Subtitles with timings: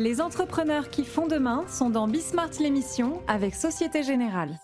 [0.00, 4.58] Les entrepreneurs qui font demain sont dans Bismart l'émission avec Société Générale.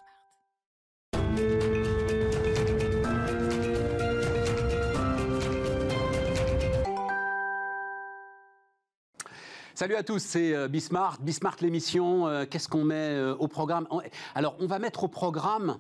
[9.75, 11.18] Salut à tous, c'est euh, Bismart.
[11.20, 13.87] Bismart l'émission, euh, qu'est-ce qu'on met euh, au programme?
[14.34, 15.77] Alors, on va mettre au programme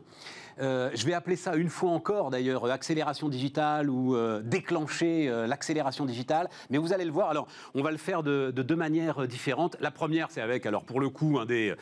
[0.58, 5.46] euh, je vais appeler ça une fois encore d'ailleurs accélération digitale ou euh, déclencher euh,
[5.46, 6.48] l'accélération digitale.
[6.70, 7.30] Mais vous allez le voir.
[7.30, 9.76] Alors, on va le faire de, deux manières différentes.
[9.80, 11.76] La première, c'est avec, alors pour le coup, un des,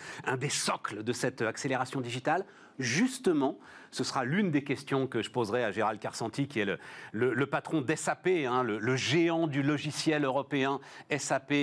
[0.48, 2.44] socles de cette accélération digitale.
[2.78, 3.58] Justement,
[3.92, 6.78] ce sera l'une des questions que je poserai à Gérald Carsanti, qui est le,
[7.12, 10.80] le, patron d'SAP, hein, le, géant du logiciel européen
[11.16, 11.54] SAP,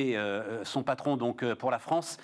[0.64, 2.18] son patron donc pour la France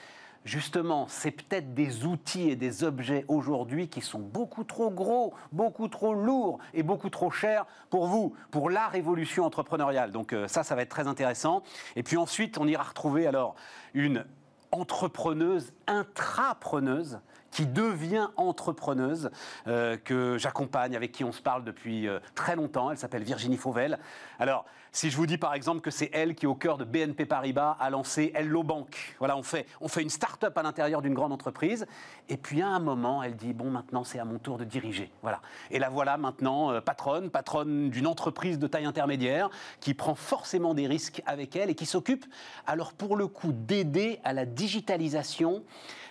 [0.48, 5.88] justement, c'est peut-être des outils et des objets aujourd'hui qui sont beaucoup trop gros, beaucoup
[5.88, 10.12] trop lourds et beaucoup trop chers pour vous, pour la révolution entrepreneuriale.
[10.12, 11.64] Donc euh, ça, ça va être très intéressant.
[11.96, 13.56] Et puis ensuite, on ira retrouver alors
[13.94, 14.26] une
[14.72, 17.20] entrepreneuse, intrapreneuse,
[17.52, 19.30] qui devient entrepreneuse,
[19.68, 22.92] euh, que j'accompagne, avec qui on se parle depuis euh, très longtemps.
[22.92, 24.00] Elle s'appelle Virginie Fauvel.
[24.40, 27.26] Alors, si je vous dis par exemple que c'est elle qui, au cœur de BNP
[27.26, 29.16] Paribas, a lancé Hello Bank.
[29.20, 31.86] Voilà, on fait, on fait une start-up à l'intérieur d'une grande entreprise.
[32.30, 35.12] Et puis à un moment, elle dit Bon, maintenant, c'est à mon tour de diriger.
[35.22, 35.42] Voilà.
[35.72, 39.50] Et la voilà maintenant euh, patronne, patronne d'une entreprise de taille intermédiaire,
[39.82, 42.26] qui prend forcément des risques avec elle et qui s'occupe,
[42.66, 45.64] alors pour le coup, d'aider à la digitalisation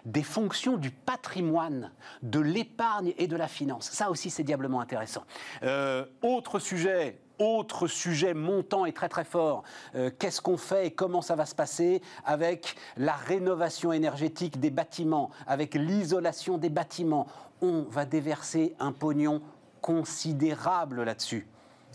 [0.06, 1.90] des fonctions du patrimoine,
[2.22, 3.90] de l'épargne et de la finance.
[3.90, 5.24] Ça aussi, c'est diablement intéressant.
[5.64, 10.90] Euh, autre sujet, autre sujet montant et très très fort, euh, qu'est-ce qu'on fait et
[10.92, 17.26] comment ça va se passer avec la rénovation énergétique des bâtiments, avec l'isolation des bâtiments?
[17.60, 19.42] On va déverser un pognon
[19.80, 21.46] considérable là-dessus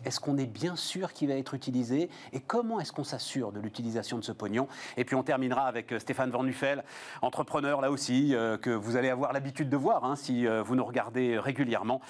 [0.05, 3.59] est-ce qu'on est bien sûr qu'il va être utilisé Et comment est-ce qu'on s'assure de
[3.59, 6.83] l'utilisation de ce pognon Et puis on terminera avec euh, Stéphane Van Nuffel,
[7.21, 10.75] entrepreneur là aussi, euh, que vous allez avoir l'habitude de voir hein, si euh, vous
[10.75, 12.02] nous regardez régulièrement.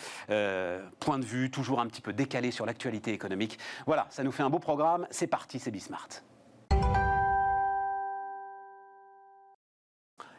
[1.00, 3.60] point de vue toujours un petit peu décalé sur l'actualité économique.
[3.86, 5.08] Voilà, ça nous fait un beau programme.
[5.10, 6.08] C'est parti, c'est Bismart.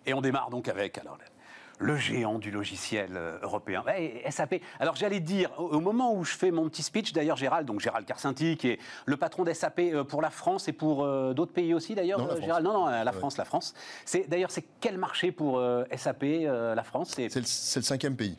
[0.06, 1.18] Et on démarre donc avec alors,
[1.82, 3.84] le géant du logiciel euh, européen.
[4.30, 4.56] SAP.
[4.78, 8.06] Alors j'allais dire, au, moment où je fais mon petit speech, d'ailleurs Gérald, donc Gérald
[8.06, 11.74] Carcinti, qui est le patron d'SAP euh, pour la France et pour euh, d'autres pays
[11.74, 12.64] aussi d'ailleurs, Gérald.
[12.64, 13.74] Non, non, la France, la France.
[14.04, 15.60] C'est d'ailleurs c'est quel marché pour
[15.96, 17.12] SAP, la France?
[17.16, 18.38] C'est le, cinquième pays.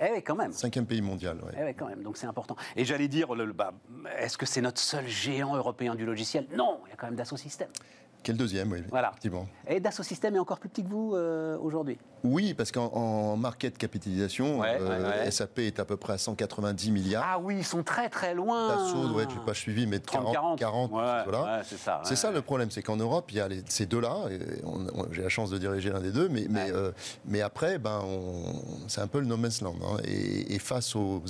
[0.00, 0.52] Eh oui, quand même.
[0.52, 1.52] Cinquième pays mondial, oui.
[1.58, 2.54] Eh oui, quand même, donc c'est important.
[2.76, 3.72] Et j'allais dire, bah,
[4.16, 6.46] est-ce que c'est notre seul géant européen du logiciel?
[6.54, 7.70] Non, il y a quand même Dassault Systèmes.
[8.22, 8.82] Quel deuxième, oui.
[8.90, 9.12] Voilà.
[9.66, 11.14] Et Dassault Systèmes est encore plus petit que vous
[11.62, 17.24] aujourd'hui oui, parce qu'en market capitalisation, euh, SAP est à peu près à 190 milliards.
[17.26, 18.68] Ah oui, ils sont très très loin.
[18.68, 21.62] Dassault, ouais, je n'ai pas suivi, mais 30, 40, 40 voilà.
[21.64, 22.00] c'est ça.
[22.04, 24.24] C'est ça le problème, c'est qu'en Europe, il y a ces deux-là.
[25.12, 26.90] J'ai la chance de diriger l'un des deux, mais, mais, euh,
[27.24, 28.02] mais après, ben,
[28.88, 29.76] c'est un peu le no man's land.
[29.82, 29.98] Hein.
[30.04, 31.22] et, face aux,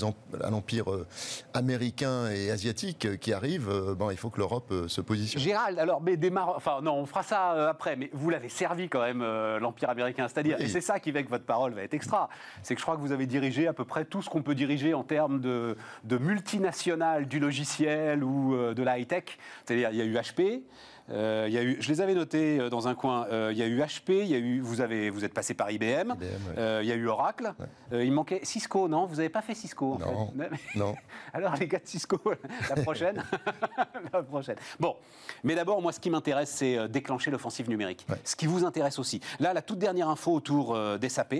[0.43, 1.07] à l'empire euh,
[1.53, 5.43] américain et asiatique qui arrive, ben, il faut que l'Europe se positionne.
[5.43, 9.01] Gérald, alors, mais démarre, enfin non, on fera ça après, mais vous l'avez servi quand
[9.01, 9.23] même,
[9.59, 12.29] l'empire américain, c'est-à-dire c'est ça qui fait que votre parole va être extra.
[12.63, 14.55] C'est que je crois que vous avez dirigé à peu près tout ce qu'on peut
[14.55, 15.77] diriger en termes de,
[16.19, 19.25] multinationales du logiciel ou euh, de la high-tech.
[19.65, 20.63] C'est-à-dire, il y a eu HP,
[21.11, 23.27] euh, il y a eu, je les avais notés euh, dans un coin.
[23.31, 25.55] Euh, il y a eu HP, il y a eu, vous, avez, vous êtes passé
[25.55, 26.15] par IBM,
[26.57, 27.55] il y a eu Oracle.
[27.93, 30.33] il manquait Cisco, non Vous n'avez pas fait Cisco en non,
[30.75, 30.95] non.
[31.33, 32.21] Alors les gars de Cisco,
[32.69, 33.25] la prochaine
[34.13, 34.57] La prochaine.
[34.79, 34.97] Bon,
[35.45, 38.07] mais d'abord, moi, ce qui m'intéresse, c'est déclencher l'offensive numérique.
[38.25, 39.21] Ce qui vous intéresse aussi.
[39.41, 41.35] Là, la toute dernière info autour des SAP,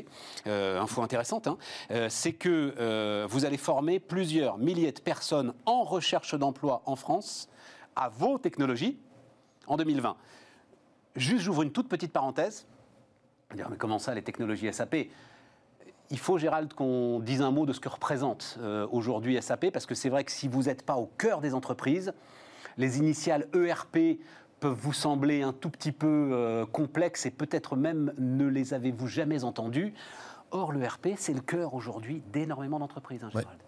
[0.47, 1.59] info intéressante, hein,
[2.09, 7.49] c'est que vous allez former plusieurs milliers de personnes en recherche d'emploi en France
[7.97, 8.99] à vos technologies
[9.69, 10.17] en 2020.
[11.17, 12.67] Juste, j'ouvre une toute petite parenthèse.
[13.57, 15.09] Mais comment ça, les technologies SAP
[16.11, 19.87] il faut, Gérald, qu'on dise un mot de ce que représente euh, aujourd'hui SAP, parce
[19.87, 22.15] que c'est vrai que si vous n'êtes pas au cœur des entreprises,
[22.79, 24.19] les initiales ERP
[24.61, 29.07] peuvent vous sembler un tout petit peu euh, complexes et peut-être même ne les avez-vous
[29.07, 29.93] jamais entendues.
[30.51, 33.59] Or, l'ERP, c'est le cœur aujourd'hui d'énormément d'entreprises, hein, Gérald.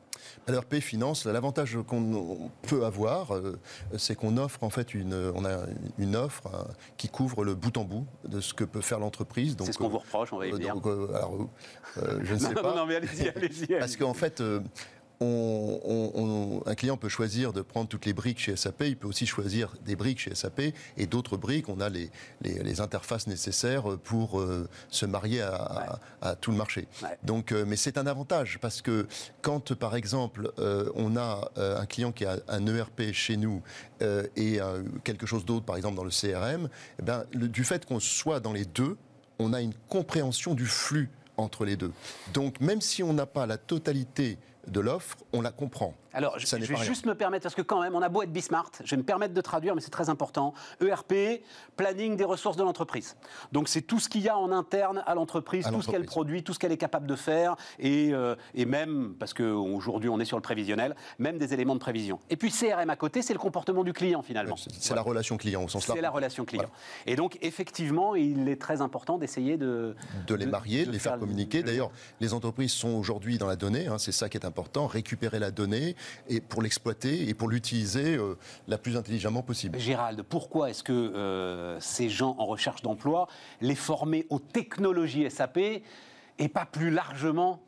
[0.68, 3.58] P Finance, l'avantage qu'on peut avoir, euh,
[3.96, 5.58] c'est qu'on offre en fait une, on a
[5.98, 9.56] une offre hein, qui couvre le bout en bout de ce que peut faire l'entreprise.
[9.64, 10.74] C'est ce qu'on vous reproche, on va y venir.
[11.14, 11.48] alors,
[11.96, 12.74] je ne sais pas.
[12.74, 13.78] Non, mais allez-y, allez-y.
[13.78, 14.42] Parce qu'en fait,
[15.22, 19.74] un client peut choisir de prendre toutes les briques chez SAP, il peut aussi choisir
[19.84, 20.60] des briques chez SAP
[20.96, 21.68] et d'autres briques.
[21.68, 26.88] On a les, les, interfaces nécessaires pour euh, se marier à, tout le marché.
[27.22, 29.06] Donc, euh, mais c'est un avantage parce que
[29.42, 33.62] quand, par exemple, euh, on a un client qui a un ERP chez nous
[34.36, 34.58] et
[35.04, 36.68] quelque chose d'autre, par exemple, dans le CRM,
[36.98, 38.96] eh ben, du fait qu'on soit dans les deux,
[39.38, 41.92] on a une compréhension du flux entre les deux.
[42.32, 45.94] Donc, même si on n'a pas la totalité de l'offre, on la comprend.
[46.12, 48.70] Alors, je, vais juste me permettre, parce que quand même, on a beau être Bismart,
[48.82, 50.54] je vais me permettre de traduire, mais c'est très important.
[50.80, 51.42] ERP,
[51.76, 53.16] planning des ressources de l'entreprise.
[53.52, 56.42] Donc, c'est tout ce qu'il y a en interne à l'entreprise, tout ce qu'elle produit,
[56.42, 60.24] tout ce qu'elle est capable de faire, et, euh, et même, parce qu'aujourd'hui, on est
[60.24, 62.18] sur le prévisionnel, même des éléments de prévision.
[62.28, 64.56] Et puis, CRM à côté, c'est le comportement du client, finalement.
[64.56, 65.94] c'est la relation client, au sens là.
[65.94, 66.70] C'est la relation client.
[67.06, 69.94] Et donc, effectivement, il est très important d'essayer de...
[70.26, 71.62] De les marier, de, les faire, communiquer.
[71.62, 71.90] D'ailleurs,
[72.20, 75.50] les entreprises sont aujourd'hui dans la donnée, hein, c'est ça qui est important, récupérer la
[75.50, 75.96] donnée,
[76.28, 78.36] et pour l'exploiter et pour l'utiliser euh,
[78.68, 79.78] la plus intelligemment possible.
[79.78, 83.28] Gérald, pourquoi est-ce que euh, ces gens en recherche d'emploi,
[83.60, 87.60] les former aux technologies SAP et pas plus largement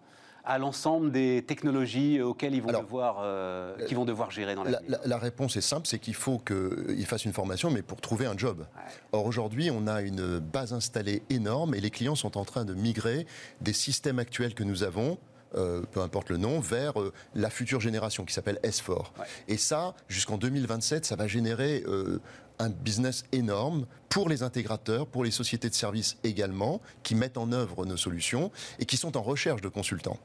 [0.45, 4.99] à l'ensemble des technologies auxquelles ils vont, devoir, euh, vont devoir gérer dans la, la,
[5.05, 8.37] la réponse est simple, c'est qu'il faut qu'ils fassent une formation, mais pour trouver un
[8.37, 8.67] job.
[9.13, 12.75] Or, aujourd'hui, on a une base installée énorme et les clients sont en train de
[12.75, 13.27] migrer
[13.61, 15.19] des systèmes actuels que nous avons
[15.55, 19.05] euh, peu importe le nom, vers euh, la future génération qui s'appelle S4.
[19.49, 22.21] Et ça, jusqu'en 2027, ça va générer euh,
[22.59, 27.51] un business énorme pour les intégrateurs, pour les sociétés de services également, qui mettent en
[27.51, 30.19] œuvre nos solutions et qui sont en recherche de consultants.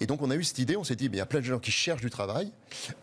[0.00, 1.44] Et donc on a eu cette idée, on s'est dit, il y a plein de
[1.44, 2.50] gens qui cherchent du travail,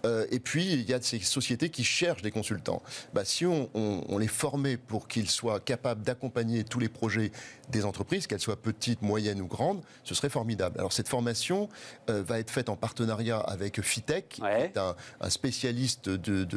[0.06, 2.81] euh, et puis il y a ces sociétés qui cherchent des consultants.
[3.13, 3.69] Bah, si on,
[4.18, 7.31] les formait pour qu'ils soient capables d'accompagner tous les projets
[7.69, 10.79] des entreprises, qu'elles soient petites, moyennes ou grandes, ce serait formidable.
[10.79, 11.69] Alors cette formation
[12.09, 14.95] euh, va être faite en partenariat avec Fitech, qui est un,
[15.29, 16.47] spécialiste de,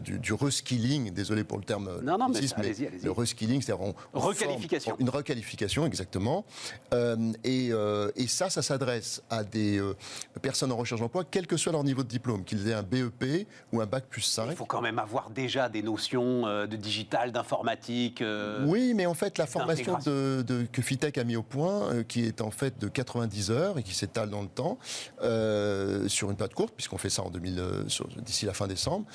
[0.00, 4.96] du, reskilling, désolé pour le terme non, non, mais, allez-y, le reskilling, c'est-à-dire requalification.
[4.98, 6.44] une requalification, exactement.
[6.92, 7.70] Euh, et,
[8.16, 9.94] et, ça, ça s'adresse à des euh,
[10.42, 13.46] personnes en recherche d'emploi, quel que soit leur niveau de diplôme, qu'ils aient un BEP
[13.72, 14.48] ou un bac plus 5.
[14.50, 18.20] Il faut quand même avoir déjà des notions euh, de digital, d'informatique.
[18.20, 22.24] Euh, oui, mais en fait, la formation de, que Fitech a mis au point, qui
[22.24, 24.78] est en fait de 90 heures et qui s'étale dans le temps,
[26.08, 27.62] sur une période courte, puisqu'on fait ça en 2000,
[28.18, 29.06] d'ici la fin décembre,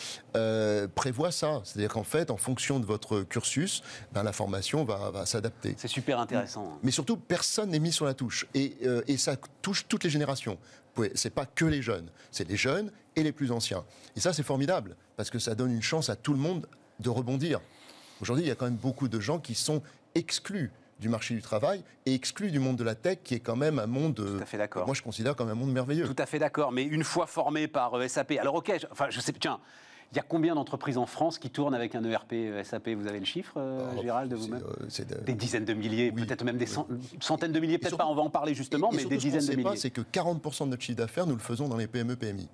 [0.95, 1.61] prévoit ça.
[1.63, 3.81] C'est-à-dire qu'en fait, en fonction de votre cursus,
[4.11, 5.75] ben, la formation va, va s'adapter.
[5.77, 6.79] C'est super intéressant.
[6.83, 8.47] Mais surtout, personne n'est mis sur la touche.
[8.53, 8.77] Et,
[9.07, 10.57] et ça touche toutes les générations.
[11.15, 13.85] C'est pas que les jeunes, c'est les jeunes et les plus anciens.
[14.15, 16.67] Et ça, c'est formidable, parce que ça donne une chance à tout le monde
[16.99, 17.61] de rebondir.
[18.21, 19.81] Aujourd'hui, il y a quand même beaucoup de gens qui sont
[20.15, 23.55] exclus du marché du travail et exclus du monde de la tech, qui est quand
[23.55, 24.85] même un monde, Tout à fait d'accord.
[24.85, 26.05] moi je considère comme un monde merveilleux.
[26.05, 29.21] Tout à fait d'accord, mais une fois formé par euh, SAP, alors ok, enfin je
[29.21, 29.61] sais, tiens,
[30.11, 33.07] il y a combien d'entreprises en France qui tournent avec un ERP euh, SAP Vous
[33.07, 34.63] avez le chiffre, euh, ah, Gérald, de vous-même?
[34.63, 36.67] euh, Des dizaines de milliers, peut-être même des
[37.19, 39.77] centaines de milliers, peut-être pas, on va en parler justement, mais des dizaines de milliers.
[39.77, 42.49] C'est que 40% de notre chiffre d'affaires, nous le faisons dans les PME-PMI.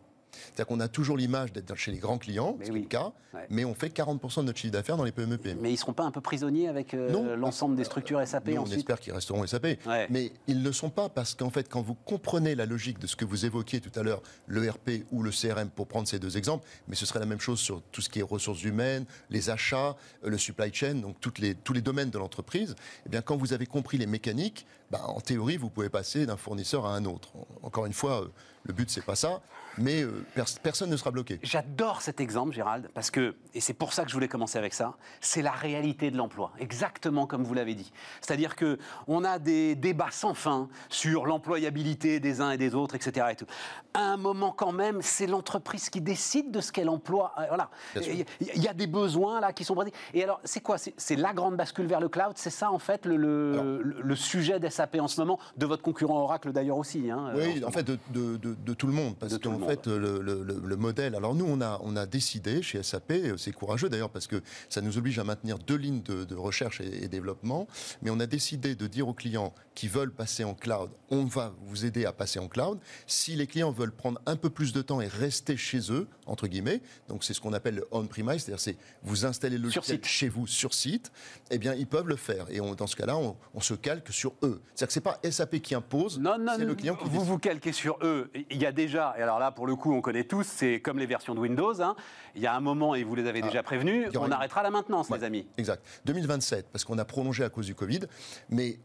[0.46, 3.12] C'est-à-dire qu'on a toujours l'image d'être chez les grands clients, c'est le cas,
[3.50, 5.62] mais on fait 40% de notre chiffre d'affaires dans les PME PME.
[5.62, 8.66] Mais ils ne seront pas un peu prisonniers avec euh, l'ensemble des structures SAP On
[8.66, 9.68] espère qu'ils resteront SAP.
[10.10, 13.08] Mais ils ne le sont pas parce qu'en fait, quand vous comprenez la logique de
[13.08, 16.38] ce que vous évoquiez tout à l'heure, l'ERP ou le CRM, pour prendre ces deux
[16.38, 19.50] exemples, mais ce serait la même chose sur tout ce qui est ressources humaines, les
[19.50, 23.22] achats, euh, le supply chain, donc toutes les, tous les domaines de l'entreprise, eh bien
[23.22, 26.96] quand vous avez compris les mécaniques, bah, en théorie, vous pouvez passer d'un fournisseur à
[26.96, 27.30] un autre.
[27.64, 28.28] Encore une fois, euh,
[28.64, 29.42] le but, c'est pas ça
[29.78, 30.26] mais euh,
[30.64, 31.40] personne ne sera bloqué.
[31.44, 34.74] J'adore cet exemple, Gérald, parce que, et c'est pour ça que je voulais commencer avec
[34.74, 37.92] ça, c'est la réalité de l'emploi, exactement comme vous l'avez dit.
[38.22, 38.78] C'est-à-dire que
[39.08, 43.28] on a des débats sans fin sur l'employabilité des uns et des autres, etc.
[43.32, 43.46] Et tout.
[43.94, 47.34] À un moment, quand même, c'est l'entreprise qui décide de ce qu'elle emploie.
[47.38, 47.70] Euh, voilà.
[47.96, 49.76] Il y, a des besoins là qui sont
[50.14, 50.78] Et alors, c'est quoi?
[50.78, 52.34] C'est la grande bascule vers le cloud?
[52.36, 56.52] C'est ça, en fait, le, le, sujet d'SAP en ce moment, de votre concurrent Oracle
[56.52, 57.10] d'ailleurs aussi.
[57.12, 59.16] Hein, oui, en, fait, de, de, de, tout le monde.
[59.18, 61.16] Parce que en fait, le, le, modèle.
[61.16, 64.82] Alors nous, on a, on a décidé chez SAP, c'est courageux d'ailleurs parce que ça
[64.82, 67.68] nous oblige à maintenir deux lignes de, recherche et, développement,
[68.02, 71.54] mais on a décidé de dire aux clients qui veulent passer en cloud, on va
[71.66, 72.80] vous aider à passer en cloud.
[73.06, 76.48] Si les clients veulent prendre un peu plus de temps et rester chez eux, entre
[76.48, 80.30] guillemets, donc c'est ce qu'on appelle le on-premise, c'est-à-dire c'est vous installez le logiciel chez
[80.30, 81.12] vous sur site,
[81.52, 82.48] eh bien ils peuvent le faire.
[82.50, 84.62] Et dans ce cas-là, on, se calque sur eux.
[84.76, 86.22] C'est-à-dire que c'est pas SAP qui impose,
[86.58, 88.32] c'est le client qui Vous vous calquez sur eux.
[88.50, 91.00] Il y a déjà, et alors là pour le coup on connaît tous, c'est comme
[91.00, 91.82] les versions de Windows.
[91.82, 91.96] Hein.
[92.36, 93.48] Il y a un moment, et vous les avez ah.
[93.48, 95.48] déjà prévenus, on arrêtera la maintenance, les amis.
[95.58, 95.84] Exact.
[96.06, 98.02] 2027, parce qu'on a prolongé à cause du Covid,
[98.50, 98.78] mais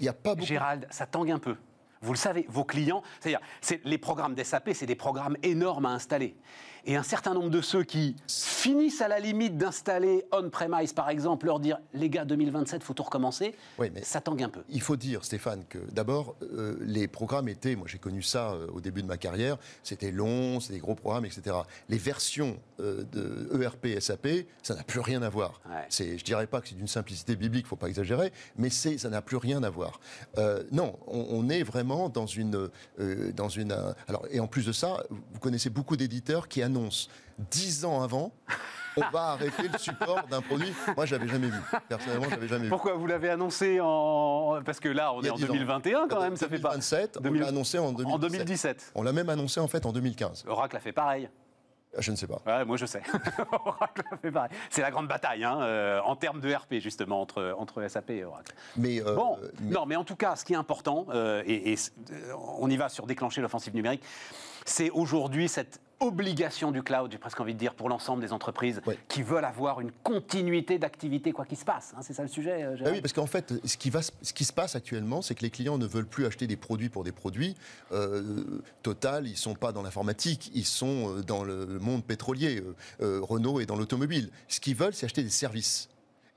[0.00, 0.46] il a pas beaucoup...
[0.46, 1.56] Gérald, ça tangue un peu.
[2.02, 3.40] Vous le savez, vos clients, c'est-à-dire
[3.84, 6.34] les programmes d'SAP, c'est des programmes énormes à installer.
[6.86, 11.46] Et un certain nombre de ceux qui finissent à la limite d'installer on-premise, par exemple,
[11.46, 14.62] leur dire les gars, 2027, faut tout recommencer, oui, mais ça tangue un peu.
[14.68, 18.66] Il faut dire, Stéphane, que d'abord, euh, les programmes étaient, moi j'ai connu ça euh,
[18.72, 21.56] au début de ma carrière, c'était long, c'était des gros programmes, etc.
[21.88, 24.28] Les versions euh, de ERP, SAP,
[24.62, 25.60] ça n'a plus rien à voir.
[25.88, 29.08] C'est, je dirais pas que c'est d'une simplicité biblique, faut pas exagérer, mais c'est, ça
[29.08, 30.00] n'a plus rien à voir.
[30.72, 32.68] non, on, on, est vraiment dans une,
[33.34, 33.72] dans une.
[34.08, 38.32] alors, et en plus de ça, vous connaissez beaucoup d'éditeurs qui annonce dix ans avant
[38.96, 40.72] on va arrêter le support d'un produit.
[40.96, 41.58] Moi, je l'avais jamais vu.
[41.88, 42.68] Personnellement, j'avais jamais vu.
[42.68, 46.36] Pourquoi vous l'avez annoncé en parce que là, on est en 2021 quand même.
[46.36, 46.74] Ça fait pas.
[47.24, 48.14] On l'a annoncé en 2017.
[48.14, 48.92] En 2017.
[48.94, 50.44] On l'a même annoncé en fait en 2015.
[50.48, 51.28] Oracle a fait pareil.
[51.96, 52.40] Ah, je ne sais pas.
[52.46, 53.02] Ouais, moi je sais.
[54.70, 58.24] C'est la grande bataille hein, euh, en termes de RP justement entre, entre SAP et
[58.24, 58.54] Oracle.
[58.76, 61.74] Mais, euh, bon, non, mais en tout cas, ce qui est important, euh, et,
[62.58, 64.04] on y va sur déclencher l'offensive numérique,
[64.64, 68.80] c'est aujourd'hui cette obligation du cloud, j'ai presque envie de dire, pour l'ensemble des entreprises
[69.08, 71.92] qui veulent avoir une continuité d'activité quoi qu'il se passe.
[71.96, 74.32] Hein, c'est ça le sujet euh, ah Oui, parce qu'en fait, ce qui, va, ce
[74.32, 77.04] qui se passe actuellement, c'est que les clients ne veulent plus acheter des produits pour
[77.04, 77.54] des produits.
[77.92, 82.62] Euh, Total, ils ne sont pas dans l'informatique, ils sont euh, dans le monde pétrolier.
[83.00, 84.30] Renault est dans l'automobile.
[84.48, 85.88] Ce qu'ils veulent, c'est acheter des services.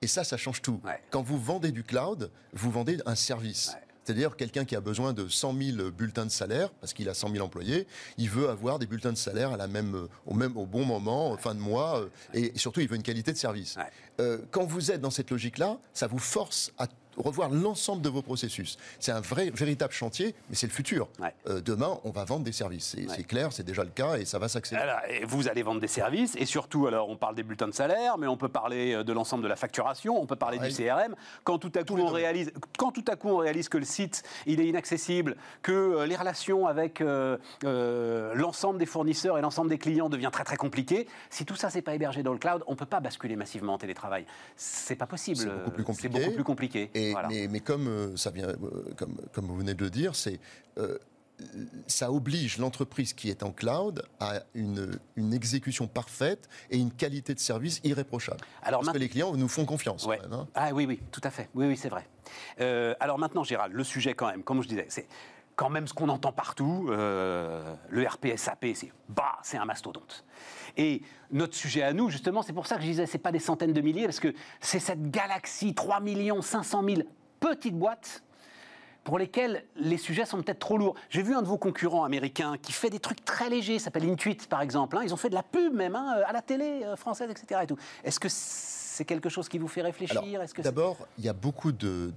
[0.02, 0.82] Et ça, ça change tout.
[1.12, 3.76] Quand vous vendez du cloud, vous vendez un service.
[4.04, 7.32] C'est-à-dire quelqu'un qui a besoin de 100 000 bulletins de salaire, parce qu'il a 100
[7.32, 10.66] 000 employés, il veut avoir des bulletins de salaire à la même, au, même, au
[10.66, 13.78] bon moment, fin de mois, euh, et surtout il veut une qualité de service.
[14.20, 18.22] Euh, quand vous êtes dans cette logique-là, ça vous force à revoir l'ensemble de vos
[18.22, 18.78] processus.
[19.00, 21.08] C'est un vrai, véritable chantier, mais c'est le futur.
[21.48, 22.96] Euh, demain, on va vendre des services.
[23.08, 25.24] C'est clair, c'est déjà le cas et ça va s'accélérer.
[25.26, 28.28] Vous allez vendre des services et surtout, alors on parle des bulletins de salaire, mais
[28.28, 31.16] on peut parler euh, de l'ensemble de la facturation, on peut parler du CRM.
[31.44, 34.24] Quand tout à coup on réalise, quand tout à coup on réalise que le site
[34.46, 37.04] il est inaccessible, que euh, les relations avec
[37.64, 41.08] l'ensemble des fournisseurs et l'ensemble des clients devient très très compliqué.
[41.30, 43.78] Si tout ça c'est pas hébergé dans le cloud, on peut pas basculer massivement en
[43.78, 44.26] télétravail.
[44.56, 45.38] C'est pas possible.
[45.38, 46.10] C'est beaucoup plus compliqué.
[46.10, 46.90] Beaucoup plus compliqué
[47.50, 48.56] mais, comme, euh, ça vient, euh,
[48.98, 50.40] comme, comme vous venez de le dire, c'est
[50.78, 50.98] euh,
[51.88, 57.34] ça oblige l'entreprise qui est en cloud à une, une, exécution parfaite et une qualité
[57.34, 58.40] de service irréprochable.
[58.62, 60.08] Alors Parce que les clients nous font confiance.
[60.08, 60.48] Hein.
[60.54, 61.50] Ah oui, oui, tout à fait.
[61.56, 62.08] Oui, oui, c'est vrai.
[63.00, 65.08] alors maintenant, Gérald, le sujet quand même, comme je disais, c'est
[65.56, 66.86] quand même ce qu'on entend partout.
[66.88, 70.24] le RPSAP, c'est bah, c'est un mastodonte.
[70.78, 71.02] Et
[71.32, 73.74] notre sujet à nous, justement, c'est pour ça que je disais, c'est pas des centaines
[73.74, 76.02] de milliers, parce que c'est cette galaxie, 3
[76.42, 77.02] 500 000
[77.40, 78.24] petites boîtes
[79.04, 80.96] pour lesquelles les sujets sont peut-être trop lourds.
[81.10, 84.38] J'ai vu un de vos concurrents américains qui fait des trucs très légers, s'appelle Intuit
[84.50, 84.98] par exemple.
[84.98, 85.02] Hein.
[85.04, 87.62] Ils ont fait de la pub même hein, à la télé euh, française, etc.
[88.04, 90.22] Est-ce que c'est quelque chose qui vous fait réfléchir
[90.60, 92.14] D'abord, il y a beaucoup de,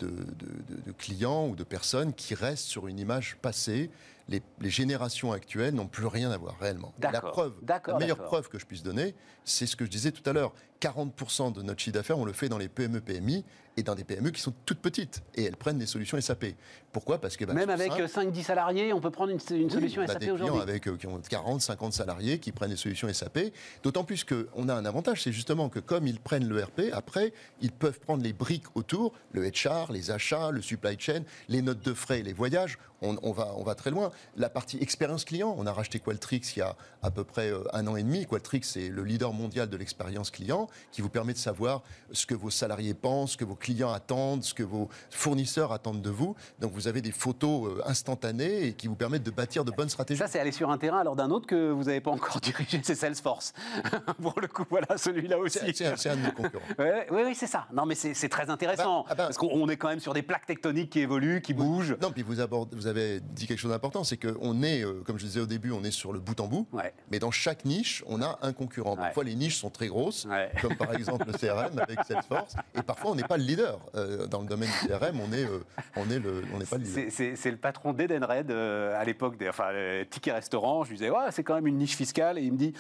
[0.99, 3.91] clients ou de personnes qui restent sur une image passée
[4.29, 6.93] les, générations actuelles n'ont plus rien à voir réellement.
[7.01, 9.15] La preuve, la meilleure preuve que je puisse donner,
[9.45, 10.53] c'est ce que je disais tout à l'heure.
[10.81, 13.45] 40% de notre chiffre d'affaires, on le fait dans les PME, PMI
[13.77, 16.47] et dans des PME qui sont toutes petites et elles prennent des solutions SAP.
[16.93, 17.21] Pourquoi?
[17.21, 20.61] Parce que bah, même avec 5-10 salariés, on peut prendre une, solution SAP aujourd'hui.
[20.61, 23.39] avec euh, qui ont 40, 50 salariés qui prennent des solutions SAP.
[23.83, 27.33] D'autant plus qu'on a un avantage, c'est justement que comme ils prennent le RP, après
[27.61, 31.85] ils peuvent prendre les briques autour, le HR, les achats, le supply chain, les notes
[31.85, 32.79] de frais, les voyages.
[33.03, 34.11] On, va, on va très loin.
[34.37, 37.63] La partie expérience client, on a racheté Qualtrics il y a à peu près euh,
[37.75, 38.25] un an et demi.
[38.25, 41.83] Qualtrics, c'est le leader mondial de l'expérience client qui vous permet de savoir
[42.13, 46.03] ce que vos salariés pensent, ce que vos clients attendent, ce que vos fournisseurs attendent
[46.03, 46.35] de vous.
[46.61, 49.89] Donc vous avez des photos euh, instantanées et qui vous permettent de bâtir de bonnes
[49.89, 50.19] stratégies.
[50.19, 52.81] Ça, c'est aller sur un terrain alors d'un autre que vous n'avez pas encore dirigé,
[52.83, 53.53] c'est Salesforce.
[54.23, 55.59] Pour le coup, voilà, celui-là aussi.
[55.75, 56.65] C'est un de nos concurrents.
[56.79, 57.67] oui, oui, c'est ça.
[57.73, 59.03] Non, mais c'est très intéressant.
[59.03, 61.55] Bah, ah ben, parce qu'on est quand même sur des plaques tectoniques qui évoluent, qui
[61.55, 61.97] bougent.
[62.01, 62.35] Non, puis vous,
[62.73, 65.71] vous avez dit quelque chose d'important, c'est qu'on est, euh, comme je disais au début,
[65.71, 66.67] on est sur le bout en bout.
[67.11, 68.97] Mais dans chaque niche, on a un concurrent.
[68.97, 70.27] Parfois, les niches sont très grosses,
[70.61, 72.55] comme par exemple le CRM avec Salesforce.
[72.75, 73.79] Et parfois, on n'est pas le leader.
[73.95, 75.61] Euh, dans le domaine du CRM, on euh,
[75.97, 77.11] on est le, on n'est pas le leader.
[77.11, 79.71] C'est le patron d'Edenred à l'époque, des, enfin,
[80.11, 80.85] ticket restaurant.
[80.85, 82.39] Je lui disais, ouais, c'est quand même une niche fiscale.
[82.39, 82.75] Et il me dit,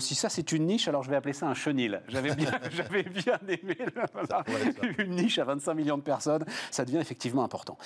[0.00, 2.00] si ça c'est une niche, alors je vais appeler ça un chenil.
[2.08, 3.78] J'avais bien, j'avais bien aimé
[4.98, 6.44] une niche à 25 millions de personnes.
[6.70, 7.78] Ça devient effectivement important.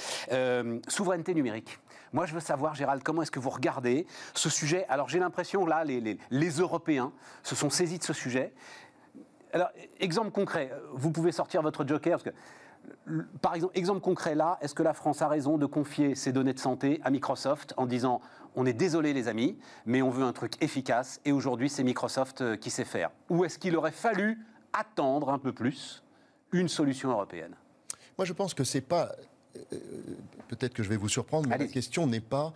[0.88, 1.78] souveraineté numérique.
[2.12, 4.86] Moi, je veux savoir, Gérald, comment est-ce que vous regardez ce sujet?
[4.88, 7.12] Alors, j'ai l'impression, là, les, les, Européens
[7.42, 8.54] se sont saisis de ce sujet.
[9.56, 9.70] Alors,
[10.00, 14.74] exemple concret, vous pouvez sortir votre joker, parce que, par exemple, exemple concret là, est-ce
[14.74, 18.20] que la France a raison de confier ses données de santé à Microsoft en disant
[18.54, 22.42] on est désolé les amis, mais on veut un truc efficace et aujourd'hui c'est Microsoft
[22.42, 24.44] euh, qui sait faire Ou est-ce qu'il aurait fallu
[24.74, 26.04] attendre un peu plus
[26.52, 27.54] une solution européenne?
[28.18, 29.12] Moi je pense que c'est pas
[30.48, 32.52] peut-être que je vais vous surprendre, mais la question n'est pas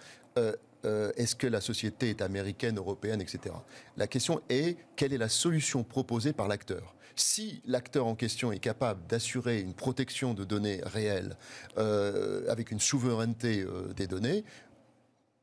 [0.84, 3.54] est-ce que la société est américaine, européenne, etc.
[3.96, 8.60] La question est quelle est la solution proposée par l'acteur si l'acteur en question est
[8.60, 11.36] capable d'assurer une protection de données réelles
[11.76, 14.42] avec une souveraineté des données,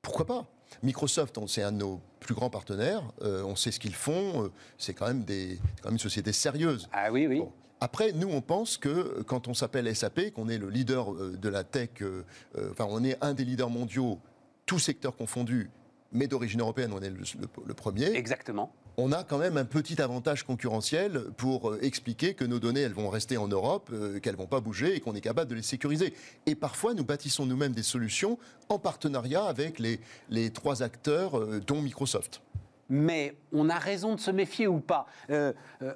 [0.01, 0.45] pourquoi pas?
[0.83, 3.03] Microsoft, c'est un de nos plus grands partenaires.
[3.21, 4.45] Euh, on sait ce qu'ils font.
[4.45, 6.87] Euh, c'est quand même des, quand même une société sérieuse.
[6.93, 7.43] Ah oui, oui.
[7.79, 11.49] Après, nous, on pense que quand on s'appelle SAP, qu'on est le leader euh, de
[11.49, 11.89] la tech,
[12.71, 14.19] enfin, on est un des leaders mondiaux,
[14.67, 15.71] tous secteurs confondus,
[16.11, 18.15] mais d'origine européenne, on est le premier.
[18.15, 22.81] Exactement on a quand même un petit avantage concurrentiel pour euh, expliquer que nos données,
[22.81, 25.55] elles vont rester en Europe, euh, qu'elles vont pas bouger et qu'on est capable de
[25.55, 26.15] les sécuriser.
[26.47, 31.59] Et parfois, nous bâtissons nous-mêmes des solutions en partenariat avec les, les trois acteurs, euh,
[31.59, 32.41] dont Microsoft
[32.89, 35.07] mais on a raison de se méfier ou pas.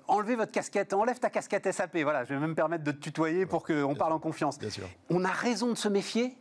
[0.10, 2.00] enlevez votre casquette, enlève ta casquette SAP.
[2.00, 4.60] Voilà, je vais même me permettre de te tutoyer pour qu'on parle en confiance.
[4.60, 4.90] Bien sûr.
[5.10, 6.36] On a raison de se méfier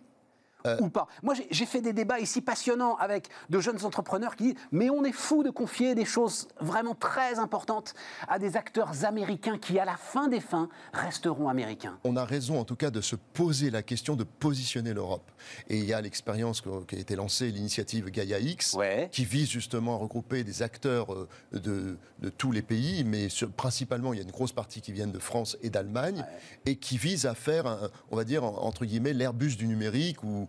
[0.66, 1.06] euh, ou pas.
[1.22, 5.04] Moi, j'ai fait des débats ici passionnants avec de jeunes entrepreneurs qui disent Mais on
[5.04, 7.94] est fou de confier des choses vraiment très importantes
[8.28, 11.98] à des acteurs américains qui, à la fin des fins, resteront américains.
[12.04, 15.30] On a raison, en tout cas, de se poser la question de positionner l'Europe.
[15.68, 18.76] Et il y a l'expérience qui a été lancée, l'initiative Gaia X,
[19.10, 21.96] qui vise justement à regrouper des acteurs euh, de,
[22.38, 25.56] tous les pays, mais principalement, il y a une grosse partie qui viennent de France
[25.62, 26.24] et d'Allemagne,
[26.66, 30.48] et qui vise à faire, on va dire, entre guillemets, l'Airbus du numérique ou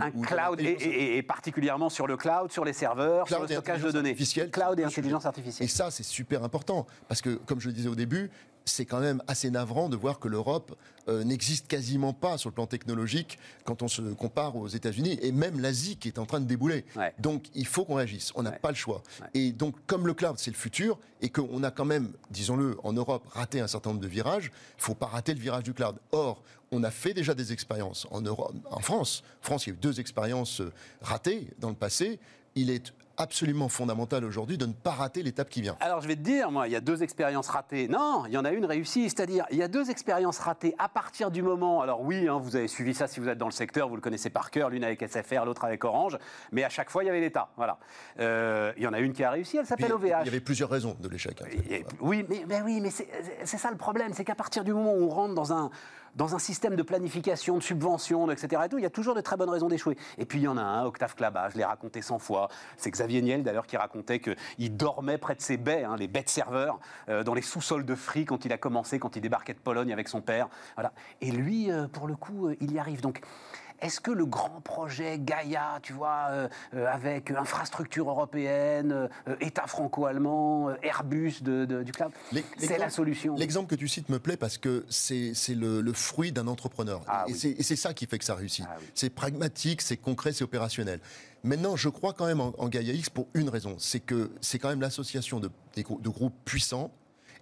[0.00, 4.16] un cloud, et, particulièrement sur le cloud, sur les serveurs, sur le stockage de données.
[4.50, 5.66] Cloud et intelligence artificielle.
[5.66, 8.30] Et ça, c'est super important, parce que, comme je le disais au début,
[8.66, 10.76] c'est quand même assez navrant de voir que l'Europe
[11.08, 15.32] euh, n'existe quasiment pas sur le plan technologique quand on se compare aux États-Unis et
[15.32, 16.84] même l'Asie qui est en train de débouler.
[17.18, 19.02] Donc il faut qu'on réagisse, on n'a pas le choix.
[19.34, 22.92] Et donc comme le cloud c'est le futur et qu'on a quand même, disons-le, en
[22.92, 25.72] Europe raté un certain nombre de virages, il ne faut pas rater le virage du
[25.72, 25.96] cloud.
[26.12, 26.42] Or,
[26.72, 29.22] on a fait déjà des expériences en, Europe, en France.
[29.42, 32.18] En France, il y a eu deux expériences euh, ratées dans le passé.
[32.56, 35.76] Il est absolument fondamental aujourd'hui de ne pas rater l'étape qui vient.
[35.80, 37.88] Alors je vais te dire, moi, il y a deux expériences ratées.
[37.88, 40.88] Non, il y en a une réussie, c'est-à-dire il y a deux expériences ratées à
[40.88, 41.80] partir du moment.
[41.80, 44.00] Alors oui, hein, vous avez suivi ça si vous êtes dans le secteur, vous le
[44.00, 46.18] connaissez par cœur, l'une avec SFR, l'autre avec Orange,
[46.52, 47.50] mais à chaque fois il y avait l'État.
[47.56, 47.78] Voilà.
[48.20, 50.04] Euh, il y en a une qui a réussi, elle s'appelle OVH.
[50.04, 51.42] Il y avait plusieurs raisons de l'échec.
[52.00, 55.04] Oui, mais, mais, oui, mais c'est ça le problème, c'est qu'à partir du moment où
[55.04, 55.70] on rentre dans un
[56.16, 58.62] dans un système de planification, de subvention, etc.
[58.72, 59.96] Il y a toujours de très bonnes raisons d'échouer.
[60.18, 62.48] Et puis il y en a un, Octave Clabat, je l'ai raconté 100 fois.
[62.76, 66.22] C'est Xavier Niel d'ailleurs qui racontait qu'il dormait près de ses baies, hein, les baies
[66.22, 69.54] de serveurs, euh, dans les sous-sols de Free quand il a commencé, quand il débarquait
[69.54, 70.48] de Pologne avec son père.
[70.74, 70.92] Voilà.
[71.20, 73.00] Et lui, euh, pour le coup, euh, il y arrive.
[73.02, 73.20] Donc
[73.80, 79.66] est-ce que le grand projet Gaïa, tu vois, euh, euh, avec infrastructure européenne, euh, État
[79.66, 82.12] franco-allemand, Airbus du cloud,
[82.58, 86.46] c'est la solution L'exemple que tu cites me plaît parce que c'est le, fruit d'un
[86.46, 87.02] entrepreneur.
[87.06, 88.64] Ah et c'est ça qui fait que ça réussit.
[88.68, 91.00] Ah c'est pragmatique, c'est concret, c'est opérationnel.
[91.42, 94.68] Maintenant, je crois quand même en, Gaïa X pour une raison, c'est que c'est quand
[94.68, 96.90] même l'association de, de, groupes puissants.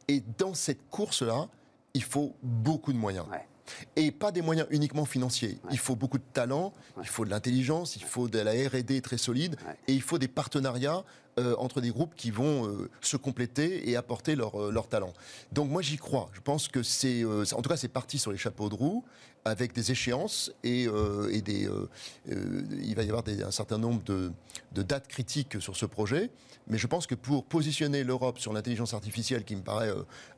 [0.08, 1.48] Et dans cette course-là,
[1.94, 3.26] il faut beaucoup de moyens.
[3.96, 5.58] Et pas des moyens uniquement financiers.
[5.70, 9.18] Il faut beaucoup de talent, il faut de l'intelligence, il faut de la R&D très
[9.18, 9.56] solide,
[9.88, 11.04] et il faut des partenariats
[11.40, 15.12] euh, entre des groupes qui vont euh, se compléter et apporter leur, euh, leur talent.
[15.50, 16.30] Donc moi j'y crois.
[16.32, 19.04] Je pense que c'est, en tout cas c'est parti sur les chapeaux de roue
[19.44, 20.86] avec des échéances et,
[21.30, 21.68] et des,
[22.26, 24.32] il va y avoir un certain nombre de,
[24.72, 26.30] de, dates critiques sur ce projet.
[26.66, 29.92] Mais je pense que pour positionner l'Europe sur l'intelligence artificielle, qui me paraît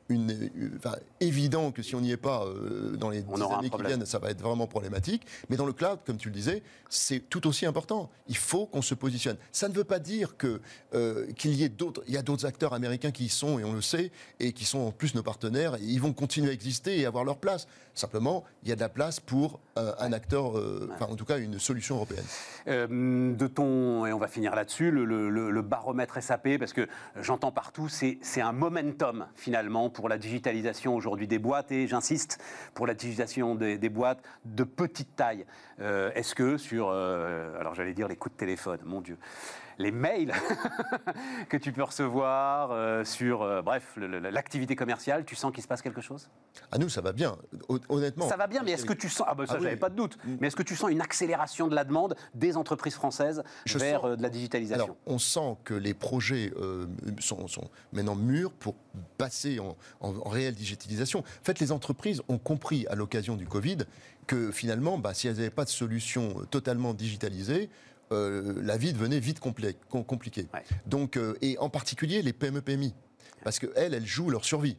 [0.09, 2.45] une, enfin, évident que si on n'y est pas
[2.93, 5.25] dans les années qui viennent, ça va être vraiment problématique.
[5.49, 8.09] Mais dans le cloud, comme tu le disais, c'est tout aussi important.
[8.27, 9.37] Il faut qu'on se positionne.
[9.51, 10.61] Ça ne veut pas dire que
[10.93, 13.63] euh, qu'il y ait d'autres, il y a d'autres acteurs américains qui y sont et
[13.63, 15.75] on le sait et qui sont en plus nos partenaires.
[15.75, 17.67] Et ils vont continuer à exister et avoir leur place.
[17.93, 19.66] Simplement, il y a de la place pour euh,
[19.99, 22.25] un acteur, euh, en tout cas une solution européenne.
[22.67, 26.87] de ton et on va finir là-dessus, le, baromètre SAP parce que
[27.19, 32.39] j'entends partout, c'est un momentum finalement pour la digitalisation aujourd'hui des boîtes et j'insiste
[32.73, 35.45] pour la digitalisation des boîtes de petite taille.
[35.79, 39.17] Est-ce que sur, alors j'allais dire les coups de téléphone, mon Dieu
[39.77, 40.33] les mails
[41.49, 45.81] que tu peux recevoir euh, sur, euh, bref, l'activité commerciale, tu sens qu'il se passe
[45.81, 46.29] quelque chose?
[46.71, 47.37] À nous, ça va bien,
[47.89, 48.27] honnêtement.
[48.27, 49.95] Ça va bien, mais est-ce que tu sens, ah ben ça, ah j'avais pas de
[49.95, 50.37] doute, mm.
[50.39, 53.43] mais est-ce que tu sens une accélération de la demande des entreprises françaises
[53.75, 54.83] vers euh, de la digitalisation?
[54.85, 56.51] Alors, on sent que les projets
[57.19, 58.75] sont, sont, maintenant mûrs pour
[59.17, 61.19] passer en, en, réelle digitalisation.
[61.19, 63.77] En fait, les entreprises ont compris à l'occasion du Covid
[64.25, 67.69] que finalement, bah, si elles n'avaient pas de solution totalement digitalisée,
[68.11, 70.47] euh, la vie devenait vite compliquée.
[70.85, 72.93] Donc, euh, et en particulier les PME-PMI,
[73.43, 74.77] parce qu'elles, elles jouent leur survie.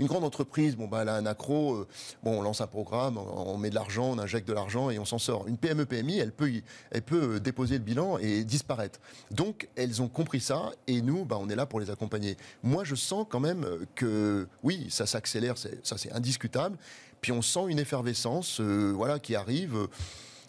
[0.00, 1.86] une grande entreprise, bon, bah, elle a un accro,
[2.22, 5.04] bon, on lance un programme, on, met de l'argent, on injecte de l'argent et on
[5.04, 5.46] s'en sort.
[5.46, 6.50] Une PME PMI, elle peut,
[6.90, 9.00] elle peut déposer le bilan et disparaître.
[9.30, 12.36] Donc elles ont compris ça et nous, bah, on est là pour les accompagner.
[12.62, 16.76] Moi, je sens quand même que oui, ça s'accélère, ça c'est indiscutable.
[17.20, 19.88] Puis on sent une effervescence, voilà, qui arrive.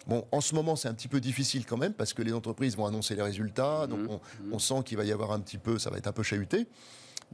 [0.06, 2.76] Bon, en ce moment, c'est un petit peu difficile quand même parce que les entreprises
[2.76, 3.86] vont annoncer les résultats.
[3.86, 4.52] Donc, mmh.
[4.52, 6.66] on, sent qu'il va y avoir un petit peu, ça va être un peu chahuté.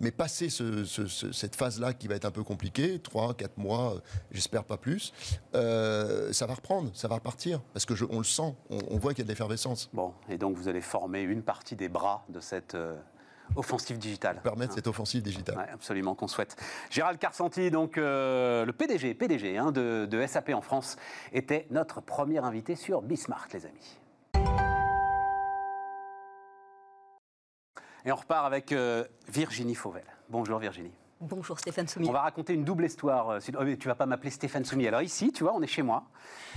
[0.00, 4.78] Mais passer cette phase-là qui va être un peu compliquée, 3, 4 mois, j'espère pas
[4.78, 5.12] plus,
[5.54, 7.60] euh, ça va reprendre, ça va repartir.
[7.74, 9.90] Parce que on le sent, on, voit qu'il y a de l'effervescence.
[9.92, 12.96] Bon, et donc vous allez former une partie des bras de cette, euh,
[13.56, 14.40] offensive digitale.
[14.42, 15.68] Permettre cette offensive digitale.
[15.72, 16.56] absolument, qu'on souhaite.
[16.90, 20.96] Gérald Carsanti, donc euh, le PDG, PDG hein, de, SAP en France,
[21.32, 23.98] était notre premier invité sur Bismart, les amis.
[28.04, 30.04] Et on repart avec euh, Virginie Fauvel.
[30.28, 30.92] Bonjour Virginie.
[31.24, 32.08] Bonjour Stéphane Soumy.
[32.08, 33.30] On va raconter une double histoire.
[33.30, 34.88] Euh, oh, tu vas pas m'appeler Stéphane Soumy.
[34.88, 36.02] Alors ici, tu vois, on est chez moi.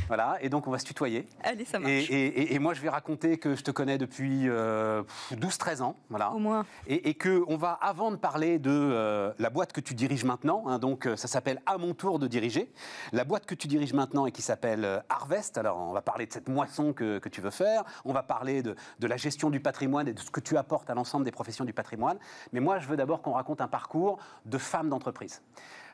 [0.08, 1.28] Voilà, et donc on va se tutoyer.
[1.44, 2.10] Allez, ça marche.
[2.10, 5.96] Et, moi, je vais raconter que je te connais depuis 12-13 euh, ans.
[6.10, 6.32] Voilà.
[6.32, 6.66] Au moins.
[6.88, 10.64] Et, que on va, avant de parler de euh, la boîte que tu diriges maintenant,
[10.66, 12.74] hein, donc ça s'appelle À mon tour de diriger,
[13.14, 15.60] la boîte que tu diriges maintenant et qui s'appelle Harvest.
[15.60, 17.84] Alors, on va parler de cette moisson que, tu veux faire.
[18.04, 20.90] On va parler de, de la gestion du patrimoine et de ce que tu apportes
[20.90, 22.18] à l'ensemble des professions du patrimoine.
[22.52, 25.42] Mais moi, je veux d'abord qu'on raconte un parcours de de femmes d'entreprise.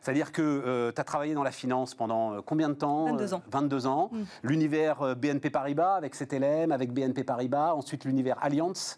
[0.02, 3.34] C'est-à-dire que euh, tu as travaillé dans la finance pendant euh, combien de temps 22
[3.36, 3.44] ans.
[3.52, 4.10] 22 ans.
[4.12, 4.24] Mm.
[4.44, 7.74] L'univers euh, BNP Paribas avec CTLM, avec BNP Paribas.
[7.74, 8.98] Ensuite, l'univers Allianz.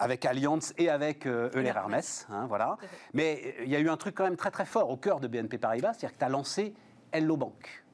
[0.00, 2.26] avec Allianz et avec Euler Hermès.
[2.30, 2.76] Hein, voilà.
[3.12, 5.28] Mais il y a eu un truc quand même très très fort au cœur de
[5.28, 6.74] BNP Paribas, c'est-à-dire que tu as lancé
[7.12, 7.84] Hello Bank.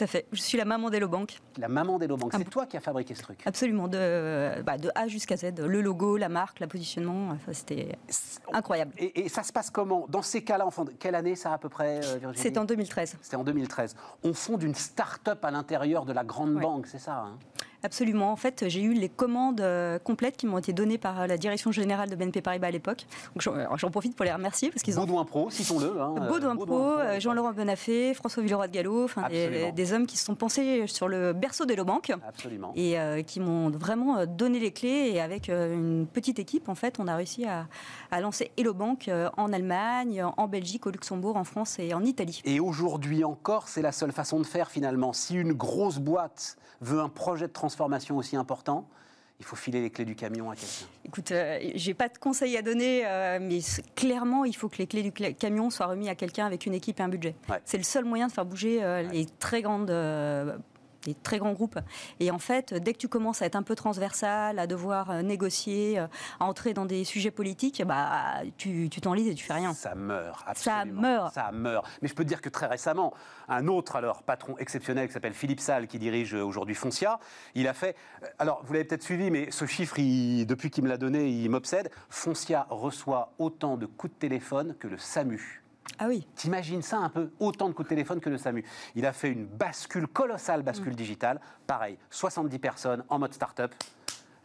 [0.00, 0.26] Tout à fait.
[0.32, 1.38] Je suis la maman d'Hello Bank.
[1.58, 2.32] La maman d'Hello Bank.
[2.34, 3.42] C'est toi qui as fabriqué ce truc.
[3.44, 3.86] Absolument.
[3.86, 5.58] De, bah, de A jusqu'à Z.
[5.58, 7.36] Le logo, la marque, la positionnement.
[7.52, 7.98] C'était
[8.50, 8.92] incroyable.
[8.96, 10.06] Et, ça se passe comment?
[10.08, 12.42] Dans ces cas-là, enfin, quelle année ça à peu près, euh, Virginie?
[12.42, 13.18] C'était en 2013.
[13.20, 13.94] C'était en 2013.
[14.24, 17.38] On fonde une start-up à l'intérieur de la grande banque, c'est ça hein?
[17.82, 18.32] Absolument.
[18.32, 21.36] En fait, j'ai eu les commandes euh, complètes qui m'ont été données par euh, la
[21.36, 23.06] direction générale de BNP Paribas à l'époque.
[23.36, 25.02] J'en profite pour les remercier parce qu'ils ont.
[25.02, 26.00] Baudouin Pro, citons-le.
[26.00, 30.34] Hein, Baudouin, Pro, Jean-Laurent Bonafé, François Villeroy de Gallo, enfin des, hommes qui se sont
[30.34, 32.12] pensés sur le berceau Bank.
[32.26, 32.72] Absolument.
[32.76, 35.10] Et qui m'ont vraiment donné les clés.
[35.12, 37.66] Et avec une petite équipe, en fait, on a réussi à,
[38.10, 42.04] à lancer Hello Bank euh, en Allemagne, en Belgique, au Luxembourg, en France et en
[42.04, 42.42] Italie.
[42.44, 45.12] Et aujourd'hui encore, c'est la seule façon de faire finalement.
[45.12, 48.88] Si une grosse boîte veut un projet de transformation aussi important,
[49.38, 50.86] il faut filer les clés du camion à quelqu'un.
[51.04, 53.60] Écoute, je euh, j'ai pas de conseils à donner, euh, mais
[53.96, 57.00] clairement, il faut que les clés du camion soient remises à quelqu'un avec une équipe
[57.00, 57.34] et un budget.
[57.64, 59.90] C'est le seul moyen de faire bouger les très grandes
[61.04, 61.78] des très grands groupes.
[62.18, 65.22] Et en fait, dès que tu commences à être un peu transversal, à devoir euh,
[65.22, 66.06] négocier, euh,
[66.38, 69.72] à entrer dans des sujets politiques, bah, tu t'enlises et tu fais rien.
[69.72, 71.02] Ça meurt, absolument.
[71.02, 71.34] Ça meurt.
[71.34, 71.86] Ça meurt.
[72.02, 73.14] Mais je peux te dire que très récemment,
[73.48, 77.18] un autre alors patron exceptionnel qui s'appelle Philippe Salle, qui dirige euh, aujourd'hui Foncia,
[77.54, 77.96] il a fait.
[78.38, 81.90] Alors, vous l'avez peut-être suivi, mais ce chiffre, depuis qu'il me l'a donné, il m'obsède.
[82.08, 85.62] Foncia reçoit autant de coups de téléphone que le SAMU.
[85.98, 86.26] Ah oui.
[86.34, 88.64] T'imagines ça un peu Autant de coups de téléphone que le SAMU.
[88.94, 91.40] Il a fait une bascule, colossale bascule digitale.
[91.66, 93.74] Pareil, 70 personnes en mode start-up.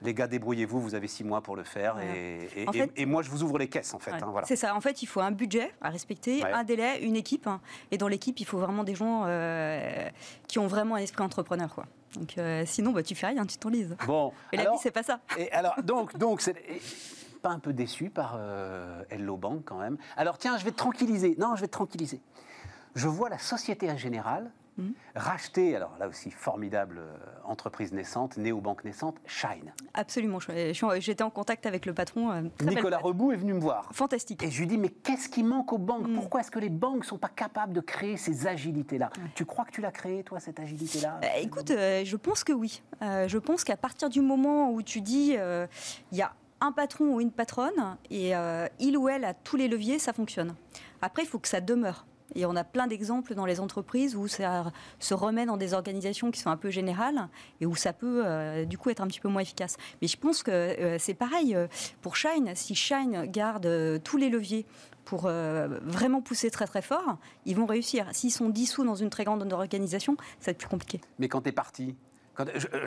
[0.02, 1.98] Les gars, débrouillez-vous, vous avez six mois pour le faire.
[2.00, 4.12] Et, moi, je vous ouvre les caisses, en fait.
[4.12, 4.46] Hein, voilà.
[4.46, 4.76] C'est ça.
[4.76, 7.48] En fait, il faut un budget à respecter, un délai, une équipe.
[7.48, 7.62] Hein.
[7.92, 10.10] Et dans l'équipe, il faut vraiment des gens euh,
[10.48, 11.74] qui ont vraiment un esprit entrepreneur.
[11.74, 11.86] Quoi.
[12.16, 13.96] Donc, euh, sinon, bah, tu fais rien, tu t'enlises.
[14.06, 15.20] Bon, et la vie, c'est pas ça.
[15.38, 16.42] Et alors, donc, donc
[17.50, 19.98] un peu déçu par euh, Hello Bank quand même.
[20.18, 21.36] Alors tiens, je vais te tranquilliser.
[21.40, 22.22] Non, je vais te tranquilliser.
[22.96, 24.92] Je vois la Société Générale hmm.
[25.16, 29.74] racheter, alors là aussi, formidable euh, entreprise naissante, néobanque naissante, Shine.
[29.94, 30.40] Absolument.
[31.00, 32.32] J'étais en contact avec le patron.
[32.32, 33.90] Euh, Nicolas Rebout est venu me voir.
[33.92, 34.44] Fantastique.
[34.44, 36.08] Et je lui dis, mais qu'est-ce qui manque aux banques?
[36.08, 36.16] Hmm.
[36.16, 39.10] Pourquoi est-ce que les banques ne sont pas capables de créer ces agilités-là?
[39.36, 41.20] Tu crois que tu l'as créé, toi, cette agilité-là?
[41.40, 42.82] Écoute, je pense que oui.
[43.02, 45.36] je pense qu'à partir du moment où tu dis,
[46.12, 46.32] il y a
[46.66, 50.14] un patron ou une patronne et euh, il ou elle a tous les leviers, ça
[50.14, 50.56] fonctionne.
[51.02, 52.06] Après, il faut que ça demeure.
[52.34, 56.32] Et on a plein d'exemples dans les entreprises où ça se remet dans des organisations
[56.32, 57.30] qui sont un peu générales
[57.62, 59.78] et où ça peut euh, du coup être un petit peu moins efficace.
[60.02, 61.56] Mais je pense que euh, c'est pareil
[62.02, 62.52] pour Shine.
[62.56, 64.66] Si Shine garde tous les leviers
[65.06, 68.08] pour vraiment pousser très très fort, ils vont réussir.
[68.12, 71.00] S'ils sont dissous dans une très grande organisation, ça va être plus compliqué.
[71.20, 71.96] Mais quand tu es parti,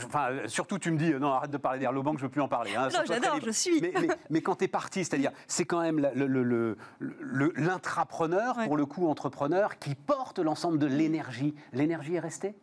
[0.04, 2.48] enfin, surtout, tu me dis, non, arrête de parler d'Airlo Bank, je veux plus en
[2.48, 2.72] parler.
[2.76, 3.82] Hein, non, j'adore, je suis.
[4.30, 6.08] Mais, quand tu es parti, c'est-à-dire, c'est quand même
[7.56, 11.54] l'intrapreneur, pour le coup, entrepreneur, qui porte l'ensemble de l'énergie.
[11.72, 12.54] L'énergie est restée?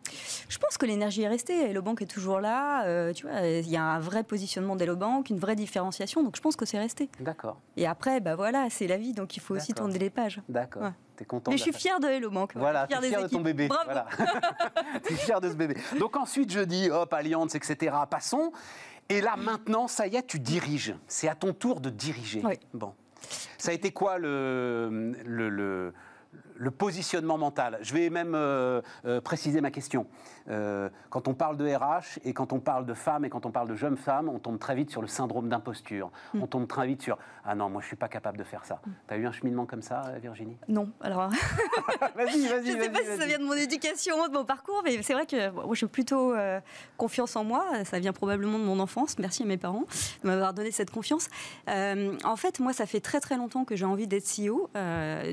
[0.50, 1.70] Je pense que l'énergie est restée.
[1.70, 2.86] Hello Bank est toujours là.
[2.86, 6.24] Euh, tu vois, il y a un vrai positionnement d'Hello Bank, une vraie différenciation.
[6.24, 7.10] Donc, je pense que c'est resté.
[7.20, 7.60] D'accord.
[7.78, 10.42] Et après, bah voilà, c'est la vie, donc il faut aussi tourner les pages.
[10.50, 10.92] D'accord.
[11.24, 12.52] Content Mais je suis fière de Hello Bank.
[12.56, 13.68] Voilà, fière, fière de ton bébé.
[13.68, 13.84] Bravo.
[13.86, 14.08] Voilà.
[15.04, 15.78] fière de ce bébé.
[16.00, 17.96] Donc ensuite, je dis, hop, Allianz, etc.
[18.10, 18.52] Passons.
[19.08, 20.96] Et là, maintenant, ça y est, tu diriges.
[21.08, 22.42] C'est à ton tour de diriger.
[22.44, 22.60] Oui.
[22.74, 22.94] Bon.
[23.58, 25.94] Ça a été quoi le, le, le
[26.58, 27.78] le positionnement mental?
[27.82, 30.08] Je vais même euh, euh, préciser ma question.
[30.50, 33.52] Euh, quand on parle de RH et quand on parle de femmes et quand on
[33.52, 36.12] parle de jeunes femmes, on tombe très vite sur le syndrome d'imposture.
[36.34, 36.44] Mm.
[36.44, 38.76] On tombe très vite sur Ah non, moi je suis pas capable de faire ça.
[38.86, 38.92] Mm.
[39.08, 40.58] Tu as eu un cheminement comme ça, Virginie?
[40.68, 41.30] Non, alors.
[42.16, 42.66] vas-y, vas-y.
[42.66, 45.14] Je ne sais pas si ça vient de mon éducation, de mon parcours, mais c'est
[45.14, 46.34] vrai que moi, je suis plutôt
[46.98, 47.66] confiance en moi.
[47.86, 49.18] Ça vient probablement de mon enfance.
[49.20, 49.86] Merci à mes parents
[50.24, 51.28] de m'avoir donné cette confiance.
[51.68, 54.70] en fait, moi, ça fait très très longtemps que j'ai envie d'être CEO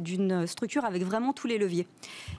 [0.01, 1.87] d'une structure avec vraiment tous les leviers.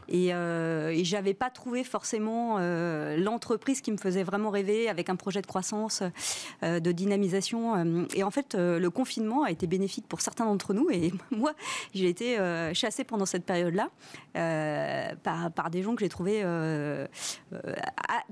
[0.08, 5.10] Et, euh, et j'avais pas trouvé forcément euh, l'entreprise qui me faisait vraiment rêver avec
[5.10, 6.04] un projet de croissance,
[6.64, 7.76] euh, de dynamisation.
[7.76, 10.90] Euh, et en fait, le confinement a été bénéfique pour certains d'entre nous.
[10.92, 11.54] Et moi,
[11.94, 12.38] j'ai été
[12.74, 13.90] chassée pendant cette période-là
[15.24, 16.44] par, par, des gens que j'ai trouvé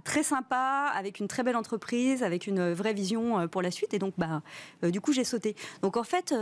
[0.03, 3.93] très sympas, avec une très belle entreprise, avec une vraie vision pour la suite.
[3.93, 4.41] Et donc, bah,
[4.83, 5.55] du coup, j'ai sauté.
[5.81, 6.33] Donc, en fait,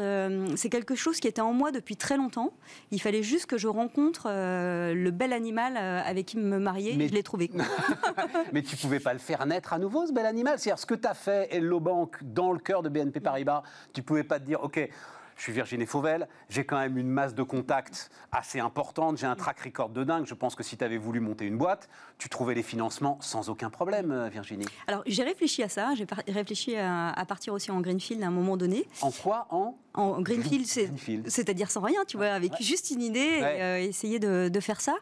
[0.55, 2.53] c'est quelque chose qui était en moi depuis très longtemps.
[2.91, 7.07] Il fallait juste que je rencontre le bel animal avec qui me marier, mais...
[7.07, 7.49] je l'ai trouvé.
[8.53, 10.95] mais tu pouvais pas le faire naître à nouveau, ce bel animal C'est-à-dire, ce que
[10.95, 13.63] tu as fait, Hello Bank, dans le cœur de BNP Paribas,
[13.93, 14.89] tu pouvais pas te dire, OK,
[15.39, 19.37] je suis Virginie Fauvel, j'ai quand même une masse de contacts assez importante, j'ai un
[19.37, 20.25] track record de dingue.
[20.25, 21.87] Je pense que si tu avais voulu monter une boîte,
[22.17, 24.65] tu trouvais les financements sans aucun problème, euh, Virginie.
[24.85, 28.57] Alors j'ai réfléchi à ça, j'ai réfléchi à, partir aussi en Greenfield à un moment
[28.57, 28.85] donné.
[29.01, 29.77] En quoi En?
[29.99, 30.65] En Greenfield,
[31.27, 34.95] c'est-à-dire sans rien, tu vois, avec juste une idée, et, euh, essayer de, faire ça.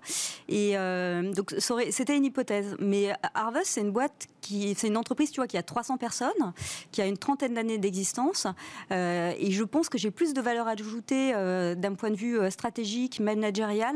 [0.50, 2.76] Et euh, donc, c'était une hypothèse.
[2.80, 6.54] Mais Harvest, c'est une boîte qui, c'est une entreprise, tu vois, qui a 300 personnes,
[6.92, 8.46] qui a une trentaine d'années d'existence.
[8.92, 12.50] et je pense que j'ai plus de valeur ajoutée euh, d'un point de vue euh,
[12.50, 13.96] stratégique, managérial,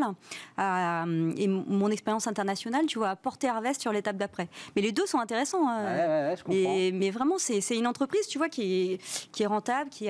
[0.60, 4.48] euh, et mon expérience internationale, tu vois, à porter Harvest sur l'étape d'après.
[4.76, 5.68] Mais les deux sont intéressants.
[5.68, 6.36] Hein.
[6.48, 10.08] mais vraiment, c'est une entreprise, tu vois, qui est, qui est rentable, qui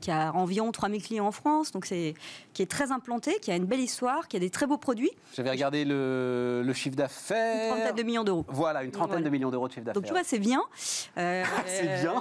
[0.00, 2.14] qui a environ 3000 clients en France, donc c'est
[2.52, 5.10] qui est très implantée, qui a une belle histoire, qui a des très beaux produits.
[5.34, 7.74] J'avais regardé le, le chiffre d'affaires.
[7.74, 8.44] Une trentaine de millions d'euros.
[8.48, 10.00] Voilà, une trentaine de millions d'euros de chiffre d'affaires.
[10.00, 10.62] Donc tu vois, c'est bien.
[11.16, 12.14] c'est bien.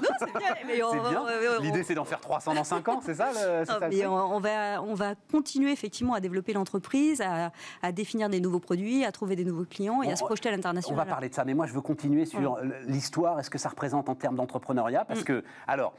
[1.62, 5.16] L'idée, c'est d'en faire 300 dans 5 ans c'est ça, le, on, va, on va
[5.32, 10.02] continuer effectivement à développer l'entreprise, à, définir des nouveaux produits, à trouver des nouveaux clients
[10.02, 11.00] et à se projeter à l'international.
[11.00, 13.58] On va parler de ça, mais moi je veux continuer sur l'histoire et ce que
[13.58, 15.26] ça représente en termes d'entrepreneuriat, parce mm.
[15.26, 15.94] que, alors,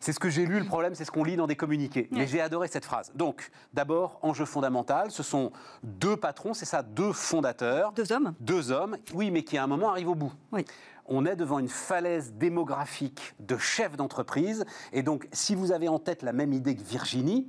[0.00, 2.08] c'est ce que j'ai lu, le problème, c'est ce qu'on lit dans des communiqués.
[2.10, 3.10] Mais j'ai adoré cette phrase.
[3.14, 7.92] Donc, d'abord, enjeu fondamental, ce sont deux patrons, c'est ça, deux fondateurs.
[7.92, 8.34] Deux hommes.
[8.40, 10.32] Deux hommes, oui, mais qui à un moment arrivent au bout.
[10.52, 10.64] Oui
[11.08, 14.64] on est devant une falaise démographique de chefs d'entreprise.
[14.92, 17.48] Et donc, si vous avez en tête la même idée que Virginie,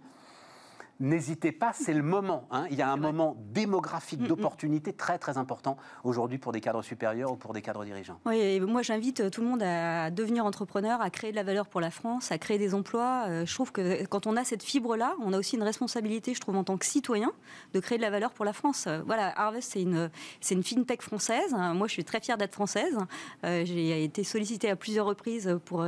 [0.99, 2.47] n'hésitez pas, c'est le moment.
[2.51, 2.65] Hein.
[2.71, 7.31] Il y a un moment démographique d'opportunité très très important aujourd'hui pour des cadres supérieurs
[7.31, 8.19] ou pour des cadres dirigeants.
[8.25, 11.67] Oui, et moi j'invite tout le monde à devenir entrepreneur, à créer de la valeur
[11.67, 13.25] pour la France, à créer des emplois.
[13.27, 16.41] Euh, je trouve que quand on a cette fibre-là, on a aussi une responsabilité, je
[16.41, 17.31] trouve, en tant que citoyen,
[17.73, 18.85] de créer de la valeur pour la France.
[18.87, 20.09] Euh, voilà, Harvest, c'est une,
[20.41, 21.55] c'est une fintech française.
[21.73, 22.97] Moi, je suis très fière d'être française.
[23.45, 25.85] Euh, j'ai été sollicitée à plusieurs reprises pour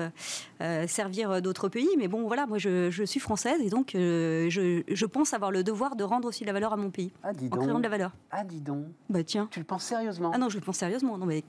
[0.87, 5.33] servir d'autres pays, mais bon, voilà, moi je, suis française et donc je je pense
[5.33, 7.11] avoir le devoir de rendre aussi la valeur à mon pays.
[7.23, 7.61] Ah, dis donc.
[7.61, 8.11] En créant de la valeur.
[8.31, 8.85] Ah, dis donc.
[9.09, 9.47] Bah, tiens.
[9.51, 10.31] Tu le penses sérieusement?
[10.33, 11.17] Ah non, je le pense sérieusement.
[11.17, 11.43] Non, mais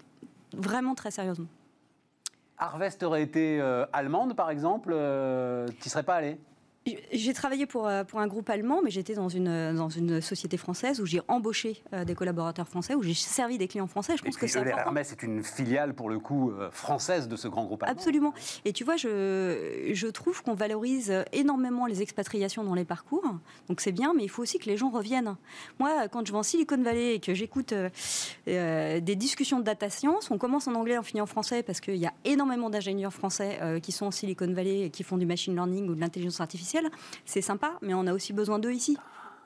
[0.57, 1.47] vraiment très sérieusement.
[2.59, 6.39] Harvest aurait été euh, allemande, par exemple, euh, tu serais pas allé?
[7.13, 10.57] J'ai travaillé pour, euh, pour un groupe allemand, mais j'étais dans une, dans une société
[10.57, 14.17] française où j'ai embauché euh, des collaborateurs français, où j'ai servi des clients français.
[14.17, 17.47] Je pense que c'est Hermès c'est une filiale, pour le coup, euh, française de ce
[17.47, 17.93] grand groupe allemand.
[17.97, 18.35] Absolument.
[18.65, 23.25] Et tu vois, je, je trouve qu'on valorise énormément les expatriations dans les parcours.
[23.69, 25.37] Donc c'est bien, mais il faut aussi que les gens reviennent.
[25.79, 27.75] Moi, quand je vais en Silicon Valley et que j'écoute
[28.47, 31.97] des discussions de data science, on commence en anglais, on finit en français, parce qu'il
[31.97, 35.55] y a énormément d'ingénieurs français qui sont en Silicon Valley et qui font du machine
[35.55, 36.72] learning ou de l'intelligence artificielle
[37.25, 38.97] c'est sympa, mais on a aussi besoin d'eux ici.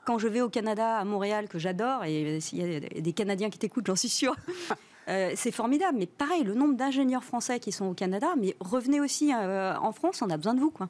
[0.05, 3.49] Quand je vais au Canada, à Montréal, que j'adore, et s'il y a des Canadiens
[3.49, 4.35] qui t'écoutent, j'en suis sûre,
[5.09, 5.97] euh, c'est formidable.
[5.97, 9.91] Mais pareil, le nombre d'ingénieurs français qui sont au Canada, mais revenez aussi euh, en
[9.91, 10.71] France, on a besoin de vous.
[10.71, 10.87] Quoi.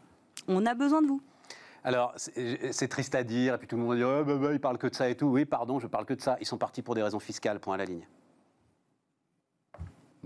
[0.47, 1.21] On a besoin de vous.
[1.83, 4.59] Alors, c'est triste à dire, et puis tout le monde dit oh, bah, bah, il
[4.59, 5.27] parle que de ça et tout.
[5.27, 6.37] Oui, pardon, je parle que de ça.
[6.41, 8.05] Ils sont partis pour des raisons fiscales, point à la ligne.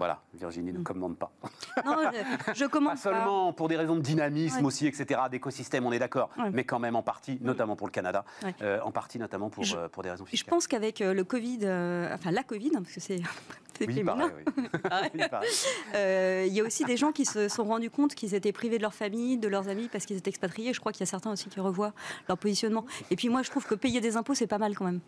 [0.02, 0.84] Voilà, Virginie ne mm.
[0.84, 1.32] commande pas.
[1.86, 1.96] Non,
[2.56, 3.00] je, commande pas.
[3.00, 6.96] seulement pour des raisons de dynamisme aussi, etc., d'écosystème, on est d'accord, mais quand même
[6.96, 8.26] en partie, notamment pour le Canada,
[8.64, 10.50] euh, en partie notamment pour, euh, pour des raisons fiscales.
[10.50, 11.60] Je pense qu'avec le Covid,
[12.14, 13.18] enfin la Covid, hein, parce que c'est
[13.82, 14.04] oui,
[15.94, 18.84] il y a aussi des gens qui se sont rendus compte qu'ils étaient privés de
[18.84, 20.74] leur famille, de leurs amis, parce qu'ils étaient expatriés.
[20.74, 21.94] Je crois qu'il y a certains aussi qui revoient
[22.28, 22.88] leur positionnement.
[23.12, 25.02] Et puis moi, je trouve que payer des impôts, c'est pas mal quand même.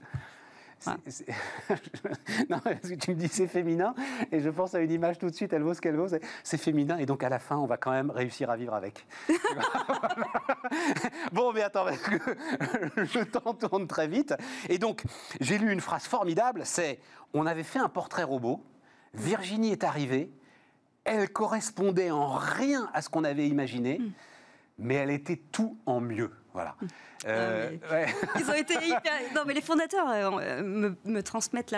[2.50, 3.96] non, parce que tu me dis c'est féminin,
[4.32, 6.08] et je pense à une image tout de suite, elle vaut ce qu'elle vaut,
[6.44, 9.06] c'est féminin, et donc à la fin, on va quand même réussir à vivre avec.
[11.32, 14.34] bon, mais attends, le temps tourne très vite.
[14.70, 15.04] Et donc,
[15.40, 17.00] j'ai lu une phrase formidable, c'est,
[17.34, 18.64] on avait fait un portrait robot,
[19.14, 20.32] Virginie est arrivée,
[21.04, 24.12] elle correspondait en rien à ce qu'on avait imaginé, hmm.
[24.80, 26.32] mais elle était tout en mieux.
[26.54, 26.76] Voilà.
[27.26, 27.72] Euh,
[28.40, 29.14] Ils ont été hyper...
[29.36, 30.62] Non, mais les fondateurs euh,
[31.06, 31.76] me, transmettent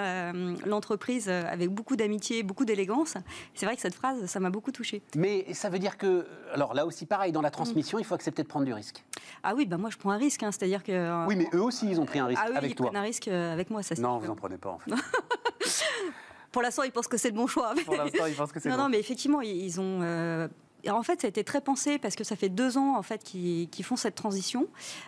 [0.66, 3.16] l'entreprise avec beaucoup d'amitié, beaucoup d'élégance.
[3.54, 5.02] C'est vrai que cette phrase, ça m'a beaucoup touchée.
[5.16, 8.44] Mais ça veut dire que, alors là aussi, pareil, dans la transmission, il faut accepter
[8.44, 9.04] de prendre du risque.
[9.44, 10.92] Ah oui, bah moi je prends un risque, hein, c'est-à-dire que.
[10.92, 12.88] Euh, oui, mais eux aussi, ils ont pris un risque ah oui, avec ils toi.
[12.88, 13.96] Prennent un risque avec moi, ça.
[13.96, 14.92] Non, vous n'en prenez pas en fait.
[16.52, 17.74] Pour l'instant, ils pensent que c'est le bon choix.
[17.86, 20.50] Pour l'instant, ils pensent que c'est non, Non, mais effectivement, ils ont
[20.90, 23.24] en fait, ça a été très pensé parce que ça fait deux ans en fait
[23.24, 24.68] qu'ils font cette transition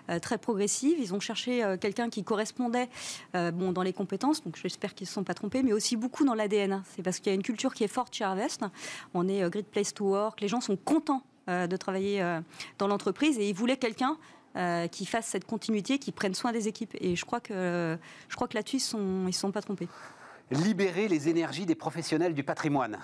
[0.10, 0.98] euh, très progressive.
[1.00, 2.90] Ils ont cherché euh, quelqu'un qui correspondait
[3.36, 5.96] euh, bon, dans les compétences, donc j'espère qu'ils ne se sont pas trompés, mais aussi
[5.96, 6.84] beaucoup dans l'ADN.
[6.96, 8.64] C'est parce qu'il y a une culture qui est forte chez Harvest.
[9.14, 12.40] On est Great Place to Work, les gens sont contents de travailler
[12.78, 14.18] dans l'entreprise et ils voulaient quelqu'un
[14.92, 16.94] qui fasse cette continuité, qui prenne soin des équipes.
[17.00, 19.88] Et je crois que, je crois que là-dessus, ils ne se sont pas trompés
[20.52, 22.98] libérer les énergies des professionnels du patrimoine.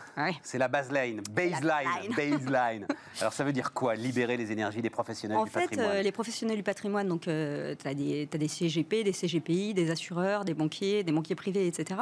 [0.44, 2.88] C'est la baseline, baseline, baseline.
[3.20, 6.12] Alors ça veut dire quoi, libérer les énergies des professionnels du patrimoine En fait, les
[6.12, 11.04] professionnels du patrimoine, donc euh, tu as, des CGP, des CGPI, des assureurs, des banquiers,
[11.04, 12.02] des banquiers privés, etc.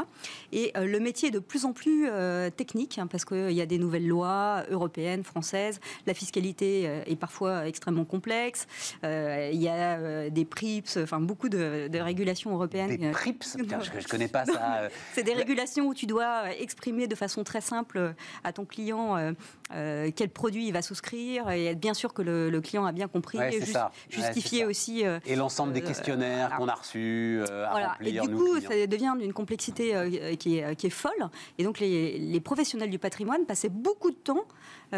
[0.51, 3.61] Et euh, le métier est de plus en plus euh, technique, hein, parce qu'il y
[3.61, 8.67] a des nouvelles lois européennes, françaises, la fiscalité est parfois extrêmement complexe,
[9.03, 12.95] il y a des PRIPS, enfin beaucoup de, régulations européennes.
[12.95, 13.57] Des PRIPS?
[13.57, 14.89] Je ne connais pas ça
[15.33, 18.13] des régulations où tu dois exprimer de façon très simple euh,
[18.43, 19.31] à ton client euh,
[19.73, 23.07] euh, quel produit il va souscrire et être bien sûr que le, client a bien
[23.07, 23.61] compris et
[24.09, 25.03] justifier aussi.
[25.25, 27.87] et l'ensemble des questionnaires qu'on a reçus à voilà.
[27.89, 28.23] remplir.
[28.23, 31.29] Et du coup, ça devient d'une complexité qui, est, qui, est, folle.
[31.57, 34.45] Et donc, les, les, professionnels du patrimoine passaient beaucoup de temps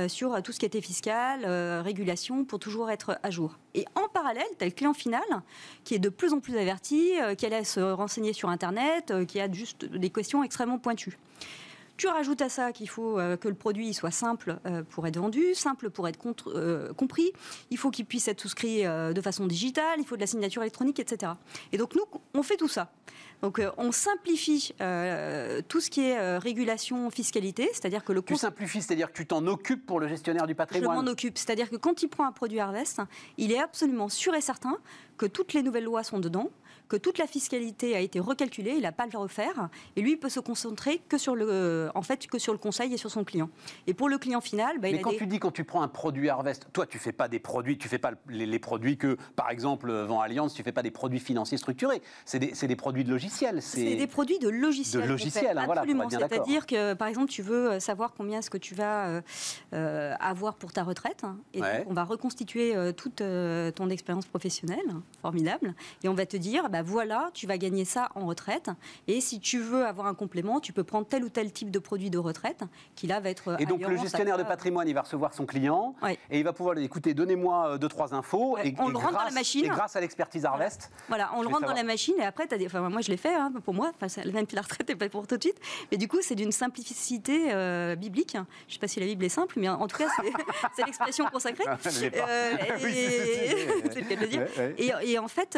[0.08, 1.46] sur tout ce qui était fiscal,
[1.82, 3.58] régulation, pour toujours être à jour.
[3.74, 5.24] Et en parallèle, tu as le client final
[5.84, 9.52] qui est de plus en plus averti, qui allait se renseigner sur Internet, qui a
[9.52, 11.18] juste des questions extrêmement pointues.
[12.04, 15.16] Tu rajoutes à ça qu'il faut euh, que le produit soit simple euh, pour être
[15.16, 17.32] vendu, simple pour être euh, compris.
[17.72, 20.00] Il faut qu'il puisse être souscrit de façon digitale.
[20.00, 21.32] Il faut de la signature électronique, etc.
[21.72, 22.92] Et donc nous, on fait tout ça.
[23.42, 24.74] Donc on simplifie
[25.70, 29.48] tout ce qui est régulation, fiscalité, c'est-à-dire que le tu simplifies, c'est-à-dire que tu t'en
[29.48, 30.98] occupes pour le gestionnaire du patrimoine.
[30.98, 33.02] Je m'en occupe, c'est-à-dire que quand il prend un produit Harvest,
[33.38, 34.78] il est absolument sûr et certain
[35.18, 36.50] que toutes les nouvelles lois sont dedans,
[36.88, 40.12] que toute la fiscalité a été recalculée, il n'a pas à le refaire, et lui
[40.12, 42.98] il peut se concentrer que sur le, euh, en fait, que sur le conseil et
[42.98, 43.50] sur son client.
[43.88, 46.30] Et pour le client final, bah, Mais quand tu dis quand tu prends un produit
[46.30, 49.92] Harvest, toi tu fais pas des produits, tu fais pas les, produits que, par exemple,
[49.92, 53.62] vend Alliance, tu fais pas des produits financiers structurés, c'est des, des, produits de logiciels.
[53.62, 55.04] C'est des produits de logiciels.
[55.04, 56.10] De logiciels, hein, absolument.
[56.10, 59.22] C'est-à-dire que, par exemple, tu veux euh, savoir combien est-ce que tu vas
[59.74, 63.24] euh, avoir pour ta retraite, hein, et on va reconstituer toute
[63.76, 64.86] ton expérience professionnelle,
[65.22, 68.70] formidable, et on va te dire, bah, voilà, tu vas gagner ça en retraite.
[69.08, 71.80] Et si tu veux avoir un complément, tu peux prendre tel ou tel type de
[71.80, 72.64] produit de retraite
[72.96, 73.60] qui là va être.
[73.60, 75.96] Et donc le gestionnaire de patrimoine, il va recevoir son client
[76.30, 78.58] et il va pouvoir lui écouter, donnez-moi euh, deux trois infos.
[78.64, 79.66] et, on le rentre dans la machine.
[79.66, 80.92] Et grâce à l'expertise Harvest.
[81.08, 82.66] Voilà, on le rentre dans la machine et après, as des...
[82.66, 83.92] enfin, moi je l'ai fait hein, pour moi.
[84.02, 85.60] Enfin, même si la retraite n'est pas pour tout de suite.
[85.92, 88.34] Mais du coup, c'est d'une simplicité euh, biblique.
[88.34, 90.08] Je ne sais pas si la Bible est simple, mais en tout cas,
[90.76, 91.64] c'est l'expression consacrée.
[92.14, 92.54] Euh,
[93.94, 94.48] c'est le dire.
[94.78, 95.58] Et, en fait,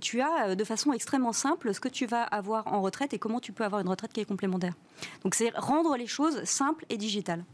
[0.00, 3.18] tu as euh, de façon extrêmement simple ce que tu vas avoir en retraite et
[3.18, 4.74] comment tu peux avoir une retraite qui est complémentaire.
[5.22, 7.44] Donc c'est rendre les choses simples et digitales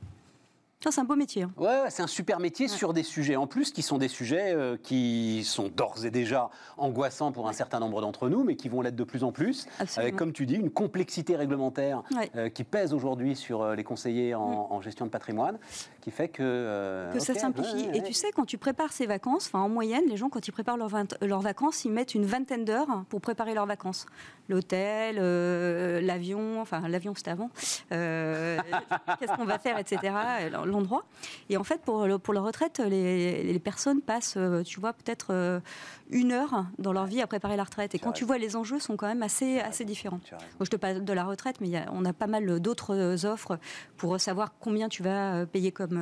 [0.91, 1.43] c'est un beau métier.
[1.43, 1.53] Hein.
[1.57, 4.77] Ouais, c'est un super métier sur des sujets en plus qui sont des sujets euh,
[4.77, 8.83] qui sont d'ores et déjà angoissants pour un certain nombre d'entre nous, mais qui vont
[8.83, 12.03] l'être de plus en plus, avec, comme tu dis, une complexité réglementaire
[12.37, 15.59] euh, qui pèse aujourd'hui sur euh, les conseillers en, gestion de patrimoine,
[16.03, 17.11] qui fait que...
[17.13, 17.89] que ça simplifie.
[17.95, 20.77] et tu sais, quand tu prépares ces vacances, en moyenne, les gens, quand ils préparent
[20.77, 20.91] leurs,
[21.23, 24.07] leurs vacances, ils mettent une vingtaine d'heures pour préparer leurs vacances.
[24.49, 25.17] L'hôtel,
[26.05, 27.51] l'avion, enfin l'avion c'était avant,
[27.91, 30.13] qu'est-ce qu'on va faire, etc
[30.77, 31.05] l'endroit.
[31.49, 35.61] Et en fait, pour, pour la retraite, les, personnes passent, tu vois, peut-être
[36.11, 37.95] une heure dans leur vie à préparer la retraite.
[37.95, 40.21] Et quand tu vois, les enjeux sont quand même assez, assez différents.
[40.61, 43.59] Je te parle de la retraite, mais on a pas mal d'autres offres
[43.97, 46.01] pour savoir combien tu vas payer comme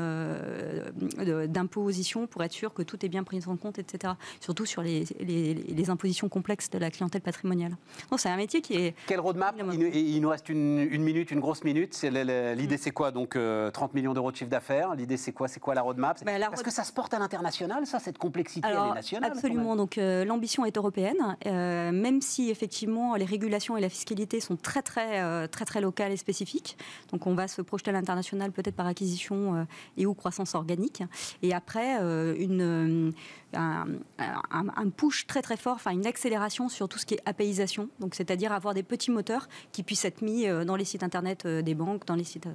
[1.49, 4.15] d'imposition pour être sûr que tout est bien pris en compte, etc.
[4.41, 7.77] Surtout sur les, les, impositions complexes de la clientèle patrimoniale.
[8.17, 8.95] c'est un métier qui est...
[9.07, 9.55] Quel roadmap?
[9.93, 12.01] Il, nous reste une, minute, une grosse minute.
[12.03, 13.11] L'idée, c'est quoi?
[13.11, 14.95] Donc, 30 euh, millions d'euros de chiffre d'affaires.
[14.95, 15.49] L'idée, c'est quoi?
[15.49, 16.25] C'est quoi la roadmap?
[16.25, 19.77] Ben, Est-ce que ça se porte à l'international, ça, cette complexité elle est nationale Absolument.
[19.77, 24.57] Donc, euh, l'ambition est européenne, euh, même si effectivement les régulations et la fiscalité sont
[24.57, 26.77] très, très, très, très locales et spécifiques.
[27.13, 31.03] Donc, on va se projeter à l'international, peut-être par acquisition et ou croissance organique.
[31.43, 31.97] Et après,
[32.39, 33.13] une
[33.57, 38.15] un, push très très fort, enfin une accélération sur tout ce qui est apaisation, donc
[38.15, 41.63] c'est-à-dire avoir des petits moteurs qui puissent être mis euh, dans les sites internet euh,
[41.63, 42.49] des banques, dans les sites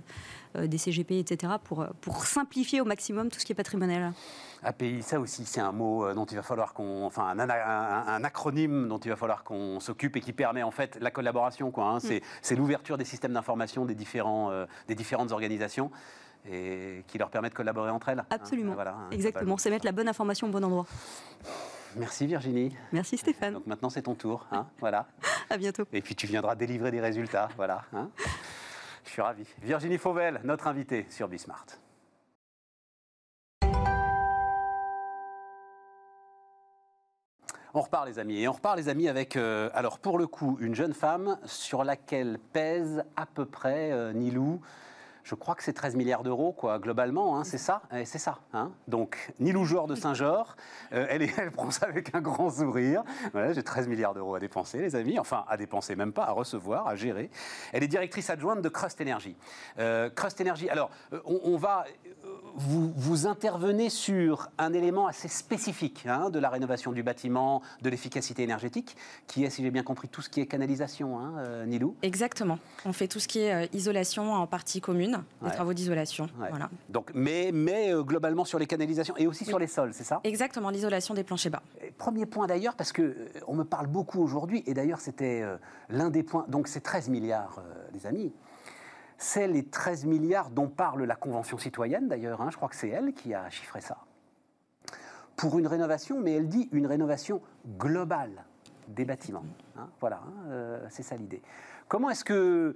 [0.56, 4.14] euh, des CGP, etc., pour, pour simplifier au maximum tout ce qui est patrimonial.
[4.64, 8.98] API, ça aussi, c'est un mot dont il va falloir qu'on, enfin, un, acronyme dont
[8.98, 11.72] il va falloir qu'on s'occupe et qui permet en fait la collaboration.
[11.72, 11.98] Quoi, hein.
[11.98, 12.20] mm.
[12.42, 14.52] C'est l'ouverture des systèmes d'information des, différents,
[14.88, 15.92] des différentes organisations
[16.46, 18.20] et qui leur permet de collaborer entre elles.
[18.20, 18.74] Hein, Absolument.
[18.74, 19.58] voilà, hein, Exactement.
[19.58, 20.86] C'est mettre la bonne information au bon endroit.
[21.96, 22.76] Merci Virginie.
[22.92, 23.56] Merci Stéphane.
[23.56, 25.08] Donc maintenant c'est ton tour, hein, voilà.
[25.50, 25.86] à bientôt.
[25.92, 27.84] Et puis tu viendras délivrer des résultats, voilà.
[29.06, 29.44] Je suis ravi.
[29.62, 31.66] Virginie Fauvel, notre invitée sur Bismart.
[37.74, 40.58] On repart les amis, et on repart les amis avec, euh, alors pour le coup,
[40.60, 44.60] une jeune femme sur laquelle pèse à peu près, euh, Nilou,
[45.30, 48.40] je crois que c'est 13 milliards d'euros, quoi, globalement, hein, c'est ça eh, C'est ça.
[48.52, 48.72] Hein.
[48.88, 50.56] Donc, Nilou Joueur de Saint-Georges,
[50.92, 53.04] euh, elle, prend ça avec un grand sourire.
[53.52, 55.20] J'ai 13 milliards d'euros à dépenser, les amis.
[55.20, 57.30] Enfin, à dépenser, même pas, à recevoir, à gérer.
[57.74, 59.36] Elle est directrice adjointe de Crust Energy.
[59.78, 61.86] Euh, Crust Energy, alors, euh, on, va.
[62.56, 67.90] Vous, vous, intervenez sur un élément assez spécifique hein, de la rénovation du bâtiment, de
[67.92, 71.96] l'efficacité énergétique, qui est, si j'ai bien compris, tout ce qui est canalisation, hein, Nilou?
[72.02, 72.58] Exactement.
[72.86, 76.28] On fait tout ce qui est isolation en partie commune des travaux d'isolation.
[76.38, 76.70] Voilà.
[76.90, 80.22] Donc, mais mais euh, globalement sur les canalisations et aussi sur les sols, c'est ça?
[80.24, 81.62] Exactement, l'isolation des planchers bas.
[81.98, 85.58] premier point d'ailleurs, parce que euh, on me parle beaucoup aujourd'hui, et d'ailleurs c'était euh,
[85.90, 87.62] l'un des points, donc c'est 13 milliards,
[87.94, 88.34] les amis.
[89.18, 92.90] C'est les 13 milliards dont parle la Convention citoyenne d'ailleurs, hein, je crois que c'est
[92.90, 93.98] elle qui a chiffré ça.
[95.36, 97.42] Pour une rénovation, mais elle dit une rénovation
[97.78, 98.44] globale
[98.88, 99.46] des bâtiments.
[99.78, 101.42] Hein, voilà, hein, c'est ça l'idée.
[101.90, 102.76] Comment est-ce que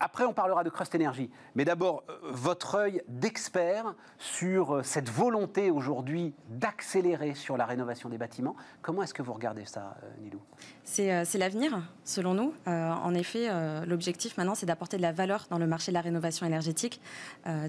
[0.00, 1.30] après, on parlera de Crust Energy.
[1.54, 8.08] Mais d'abord, euh, votre œil d'expert sur euh, cette volonté aujourd'hui d'accélérer sur la rénovation
[8.08, 8.54] des bâtiments.
[8.80, 10.40] Comment est-ce que vous regardez ça, euh, Nilou?
[10.84, 12.54] C'est l'avenir, selon nous.
[12.66, 13.48] en effet,
[13.86, 17.02] l'objectif maintenant, c'est d'apporter de la valeur dans le marché de la rénovation énergétique,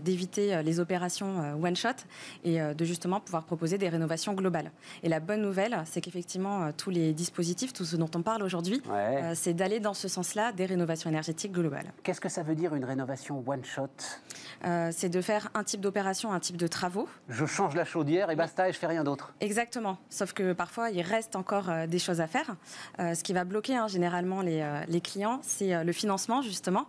[0.02, 2.06] d'éviter les opérations one-shot
[2.46, 4.72] et de justement pouvoir proposer des rénovations globales.
[5.04, 8.82] Et la bonne nouvelle, c'est qu'effectivement, tous les dispositifs, tout ce dont on parle aujourd'hui,
[9.34, 11.92] c'est d'aller dans ce sens-là des rénovations énergétiques globales.
[12.04, 13.88] Qu'est-ce que ça veut dire une rénovation one-shot
[14.66, 17.08] euh, C'est de faire un type d'opération, un type de travaux.
[17.30, 19.34] Je change la chaudière et basta et je fais rien d'autre.
[19.42, 19.98] Exactement.
[20.10, 22.56] Sauf que parfois, il reste encore euh, des choses à faire.
[23.00, 26.88] Euh, ce qui va bloquer hein, généralement les, les clients, c'est le financement, justement.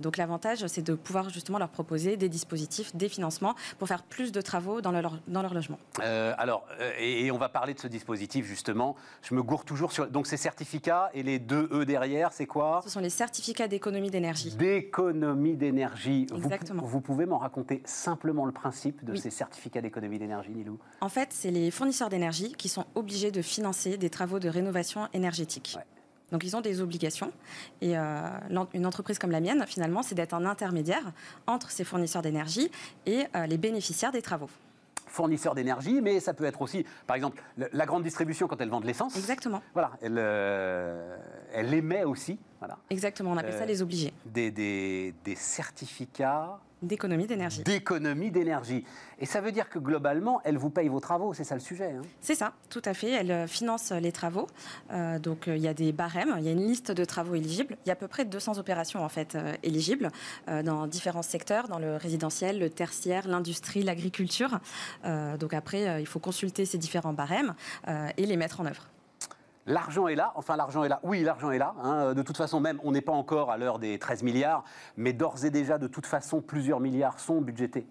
[0.00, 4.32] donc l'avantage, c'est de pouvoir justement leur proposer des dispositifs, des financements pour faire plus
[4.32, 5.78] de travaux dans leur, dans leur logement.
[5.98, 6.66] alors,
[6.98, 8.96] et, on va parler de ce dispositif, justement.
[9.22, 10.06] Je me gourre toujours sur...
[10.08, 12.80] Donc ces certificats et les deux E derrière, c'est quoi?
[12.84, 16.26] Ce sont les certificats d'économie d'énergie d'économie d'énergie.
[16.32, 16.50] Vous,
[16.86, 20.78] vous, pouvez m'en raconter simplement le principe de ces certificats d'économie d'énergie, Nilou?
[21.00, 25.08] En fait, c'est les fournisseurs d'énergie qui sont obligés de financer des travaux de rénovation
[25.12, 25.78] énergétique.
[26.32, 27.32] Donc ils ont des obligations.
[27.80, 28.28] Et euh,
[28.72, 31.12] une entreprise comme la mienne, finalement, c'est d'être un intermédiaire
[31.46, 32.70] entre ces fournisseurs d'énergie
[33.06, 34.50] et euh, les bénéficiaires des travaux
[35.06, 38.80] fournisseurs d'énergie, mais ça peut être aussi, par exemple, la grande distribution quand elle vend
[38.80, 39.16] de l'essence.
[39.16, 39.62] Exactement.
[39.72, 41.16] Voilà, elle, euh,
[41.52, 42.36] elle émet aussi
[42.90, 44.12] Exactement, on appelle ça euh, les obligés.
[44.26, 47.62] Des, des, des certificats D'économie d'énergie.
[47.62, 48.84] D'économie d'énergie.
[49.18, 51.92] Et ça veut dire que globalement, elle vous paye vos travaux, c'est ça le sujet
[51.92, 52.02] hein?
[52.20, 53.10] C'est ça, tout à fait.
[53.10, 54.48] Elle euh, finance les travaux.
[54.90, 57.78] Euh, donc il y a des barèmes, il y a une liste de travaux éligibles.
[57.86, 60.10] Il y a à peu près 200 opérations en fait éligibles
[60.64, 64.58] dans différents secteurs, dans le résidentiel, le tertiaire, l'industrie, l'agriculture.
[65.04, 67.54] donc après, il faut consulter ces différents barèmes
[68.16, 68.88] et les mettre en œuvre.
[69.66, 72.12] L'argent est là, enfin l'argent est là, oui l'argent est là, hein.
[72.12, 74.62] de toute façon même on n'est pas encore à l'heure des 13 milliards,
[74.98, 77.86] mais d'ores et déjà de toute façon plusieurs milliards sont budgétés.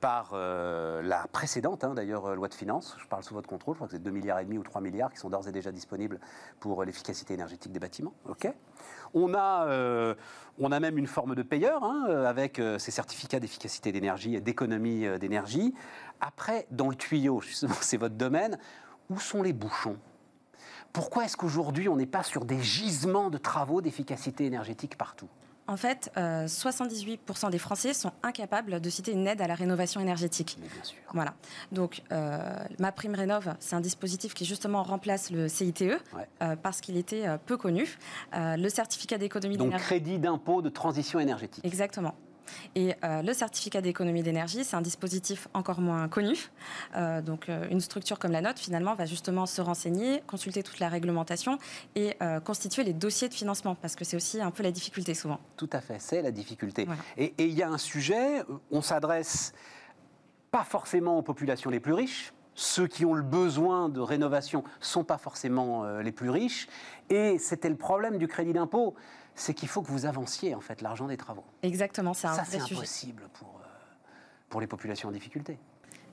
[0.00, 2.96] par la précédente, hein, d'ailleurs, loi de finances.
[3.00, 3.74] Je parle sous votre contrôle.
[3.74, 5.52] Je crois que c'est 2 milliards et demi ou 3 milliards qui sont d'ores et
[5.52, 6.20] déjà disponibles
[6.60, 8.14] pour l'efficacité énergétique des bâtiments.
[9.14, 14.40] On a, a même une forme de payeur hein, avec ces certificats d'efficacité d'énergie et
[14.40, 15.74] d'économie d'énergie.
[16.20, 17.40] Après, dans le tuyau,
[17.80, 18.58] c'est votre domaine,
[19.10, 19.96] où sont les bouchons?
[20.92, 25.28] Pourquoi est-ce qu'aujourd'hui on n'est pas sur des gisements de travaux d'efficacité énergétique partout?
[25.68, 30.00] En fait, 78% euh, des Français sont incapables de citer une aide à la rénovation
[30.00, 30.56] énergétique.
[30.62, 30.96] Mais bien sûr.
[31.12, 31.34] Voilà.
[31.72, 32.38] Donc, euh,
[32.78, 37.26] ma prime rénov, c'est un dispositif qui justement remplace le CITE euh, parce qu'il était
[37.44, 37.98] peu connu.
[38.32, 39.76] le certificat d'économie d'énergie.
[39.76, 41.64] Donc, crédit d'impôt de transition énergétique.
[41.66, 42.14] Exactement.
[42.74, 46.50] Et euh, le certificat d'économie d'énergie, c'est un dispositif encore moins connu.
[46.96, 50.78] Euh, donc euh, une structure comme la nôtre, finalement, va justement se renseigner, consulter toute
[50.78, 51.58] la réglementation
[51.94, 55.40] et constituer les dossiers de financement, parce que c'est aussi un peu la difficulté souvent.
[55.56, 56.86] Tout à fait, c'est la difficulté.
[57.16, 59.52] Et il y a un sujet, on s'adresse
[60.50, 64.84] pas forcément aux populations les plus riches, ceux qui ont le besoin de rénovation ne
[64.84, 66.68] sont pas forcément les plus riches.
[67.10, 68.94] Et c'était le problème du crédit d'impôt
[69.38, 71.44] c'est qu'il faut que vous avanciez en fait l'argent des travaux.
[71.62, 73.66] Exactement, c'est un Ça, c'est impossible pour, euh,
[74.48, 75.58] pour les populations en difficulté.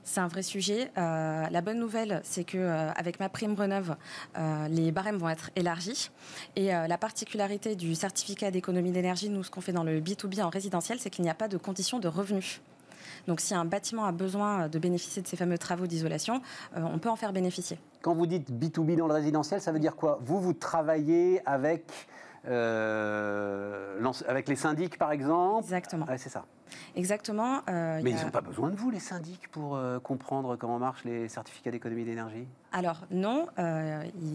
[0.04, 0.92] C'est un vrai sujet.
[0.96, 3.96] Euh, la bonne nouvelle, c'est que euh, avec ma prime Reneuve,
[4.68, 6.12] les barèmes vont être élargis.
[6.54, 10.48] Et la particularité du certificat d'économie d'énergie, nous, ce qu'on fait dans le B2B en
[10.48, 12.60] résidentiel, c'est qu'il n'y a pas de condition de revenu.
[13.26, 16.40] Donc si un bâtiment a besoin de bénéficier de ces fameux travaux d'isolation,
[16.76, 17.76] on peut en faire bénéficier.
[18.00, 20.20] Quand vous dites B2B dans le résidentiel, ça veut dire quoi?
[20.22, 22.06] Vous, vous travaillez avec
[22.48, 26.06] euh, avec les syndics, par exemple Exactement.
[26.16, 26.44] c'est ça.
[26.94, 27.62] Exactement.
[27.68, 31.04] Euh, Mais ils n'ont pas besoin de vous, les syndics, pour euh, comprendre comment marchent
[31.04, 32.46] les certificats d'économie d'énergie?
[32.72, 33.46] Alors, non.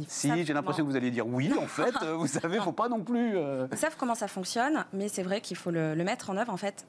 [0.07, 1.95] si, j'ai l'impression que vous allez dire oui, en fait.
[2.15, 3.37] vous savez, il ne faut pas non plus...
[3.71, 6.57] Ils savent comment ça fonctionne, mais c'est vrai qu'il faut le, mettre en œuvre, en
[6.57, 6.85] fait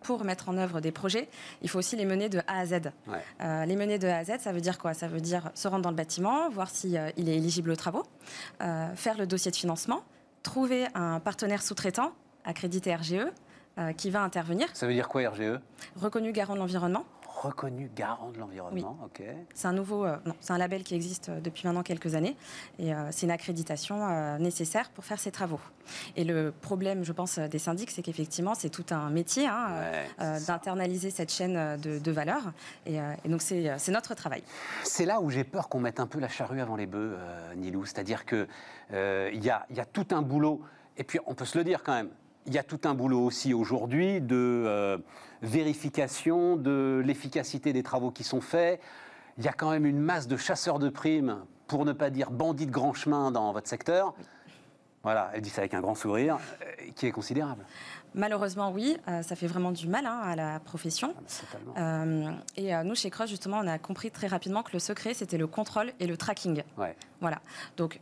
[0.00, 1.28] pour mettre en œuvre des projets,
[1.60, 2.92] il faut aussi les mener de A à Z.
[3.40, 4.94] les mener de A à Z, ça veut dire quoi?
[4.94, 8.04] Ça veut dire se rendre dans le bâtiment, voir s'il il est éligible aux travaux,
[8.60, 10.04] faire le dossier de financement,
[10.48, 13.26] trouver un partenaire sous-traitant, accrédité RGE,
[13.78, 14.66] euh, qui va intervenir.
[14.72, 15.60] Ça veut dire quoi RGE
[15.94, 17.04] Reconnu garant de l'environnement.
[17.40, 18.98] Reconnu garant de l'environnement.
[19.54, 22.36] C'est un nouveau, euh, c'est un label qui existe euh, depuis maintenant quelques années
[22.80, 25.60] et c'est une accréditation nécessaire pour faire ces travaux.
[26.16, 29.68] Et le problème, je pense, des syndics, c'est qu'effectivement, c'est tout un métier hein,
[30.46, 32.52] d'internaliser cette chaîne de, valeur
[32.86, 34.42] et, et, donc c'est notre travail.
[34.84, 37.16] C'est là où j'ai peur qu'on mette un peu la charrue avant les bœufs,
[37.56, 37.84] Nilou.
[37.84, 38.46] C'est-à-dire que
[38.92, 40.62] il y a, y a tout un boulot.
[40.96, 42.10] Et puis, on peut se le dire quand même,
[42.48, 44.98] il y a tout un boulot aussi aujourd'hui de euh,
[45.42, 48.80] vérification de l'efficacité des travaux qui sont faits.
[49.38, 52.30] Il y a quand même une masse de chasseurs de primes, pour ne pas dire
[52.30, 54.14] bandits de grand chemin dans votre secteur.
[55.04, 57.64] Voilà, elle dit ça avec un grand sourire, euh, qui est considérable.
[58.14, 61.14] Malheureusement, oui, euh, ça fait vraiment du mal hein, à la profession.
[61.76, 62.04] Ah,
[62.56, 65.46] et nous, chez Cross, justement, on a compris très rapidement que le secret, c'était le
[65.46, 66.62] contrôle et le tracking.
[66.76, 66.96] Ouais.
[67.20, 67.40] Voilà.
[67.76, 68.00] Donc,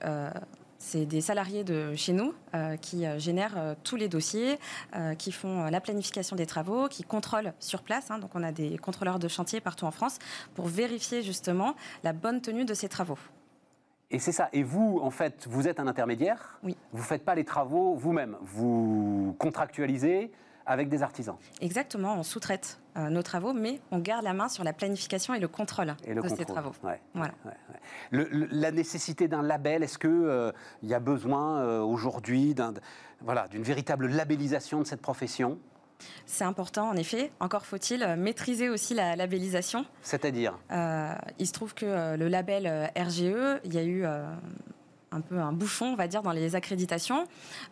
[0.86, 4.58] c'est des salariés de chez nous euh, qui euh, génèrent euh, tous les dossiers,
[5.18, 8.10] qui font la planification des travaux, qui contrôlent sur place.
[8.10, 8.18] Hein.
[8.18, 10.18] donc on a des contrôleurs de chantier partout en France
[10.54, 11.74] pour vérifier justement
[12.04, 13.18] la bonne tenue de ces travaux.
[14.10, 14.48] Et c'est ça.
[14.52, 16.58] Et vous, en fait, vous êtes un intermédiaire?
[16.62, 16.76] Oui.
[16.92, 18.36] Vous ne faites pas les travaux vous-même.
[18.42, 20.30] Vous contractualisez
[20.66, 21.36] avec des artisans.
[21.60, 25.38] Exactement, on sous-traite euh, nos travaux, mais on garde la main sur la planification et
[25.38, 26.72] le contrôle de ces travaux.
[27.14, 27.34] voilà.
[28.10, 30.52] la nécessité d'un label, est-ce qu'il euh,
[30.82, 32.74] y a besoin euh, aujourd'hui d'une
[33.20, 35.58] voilà, véritable labellisation de cette profession?
[36.26, 37.30] C'est important, en effet.
[37.40, 39.86] Encore faut-il maîtriser aussi la labellisation.
[40.02, 40.58] C'est-à-dire?
[41.38, 44.04] Il se trouve que le label RGE, il y a eu
[45.12, 47.24] un peu un bouchon, on va dire, dans les accréditations.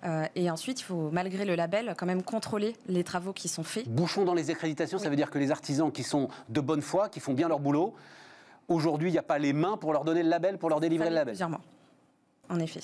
[0.04, 3.64] Euh, et ensuite, il faut, malgré le label, quand même contrôler les travaux qui sont
[3.64, 3.88] faits.
[3.88, 7.08] Bouchon dans les accréditations, ça veut dire que les artisans qui sont de bonne foi,
[7.08, 7.94] qui font bien leur boulot,
[8.68, 11.08] aujourd'hui, il n'y a pas les mains pour leur donner le label, pour leur délivrer
[11.08, 11.32] le label.
[11.32, 11.62] Plusieurs mois,
[12.48, 12.80] en effet.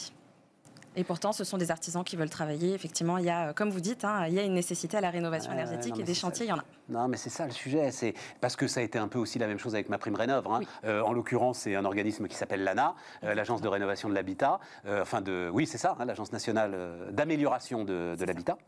[0.96, 2.74] Et pourtant, ce sont des artisans qui veulent travailler.
[2.74, 5.10] Effectivement, il y a, comme vous dites, hein, il y a une nécessité à la
[5.10, 6.64] rénovation énergétique et des chantiers, il y en a.
[6.88, 7.92] Non, mais c'est ça le sujet.
[7.92, 10.16] C'est parce que ça a été un peu aussi la même chose avec ma prime
[10.16, 10.46] rénov.
[10.48, 10.60] Hein.
[10.84, 14.58] Euh, en l'occurrence, c'est un organisme qui s'appelle l'ANA, euh, l'agence de rénovation de l'habitat.
[14.86, 16.76] Euh, enfin, de, oui, c'est ça, hein, l'agence nationale
[17.12, 18.58] d'amélioration de, de l'habitat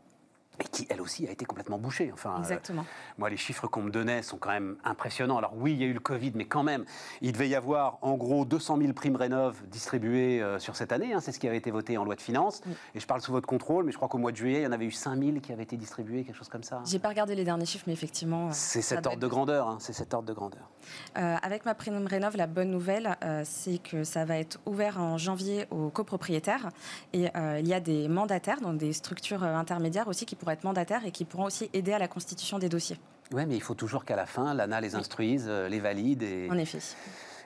[0.59, 2.11] et qui, elle aussi, a été complètement bouchée.
[2.13, 2.85] Enfin, euh, Exactement.
[3.17, 5.37] moi, les chiffres qu'on me donnait sont quand même impressionnants.
[5.37, 6.85] Alors oui, il y a eu le Covid, mais quand même,
[7.21, 11.13] il devait y avoir en gros 200 000 primes rénov distribuées euh, sur cette année.
[11.13, 11.21] Hein.
[11.21, 12.61] c'est ce qui avait été voté en loi de finances.
[12.93, 14.67] Et je parle sous votre contrôle, mais je crois qu'au mois de juillet, il y
[14.67, 16.81] en avait eu 5 000 qui avaient été distribuées, quelque chose comme ça.
[16.85, 18.47] J'ai pas regardé les derniers chiffres, mais effectivement...
[18.47, 19.67] Euh, c'est cet ordre de grandeur.
[19.67, 19.77] Hein.
[19.79, 20.69] c'est cet ordre de grandeur.
[21.15, 25.65] avec ma prime rénov, la bonne nouvelle, c'est que ça va être ouvert en janvier
[25.71, 26.69] aux copropriétaires.
[27.13, 31.05] Et il y a des mandataires, donc des structures intermédiaires aussi, qui pourraient être mandataires
[31.05, 32.99] et qui pourront aussi aider à la constitution des dossiers.
[33.31, 36.23] Oui, mais il faut toujours qu'à la fin, l'ANA les instruise, les valide.
[36.23, 36.49] Et...
[36.51, 36.79] En effet.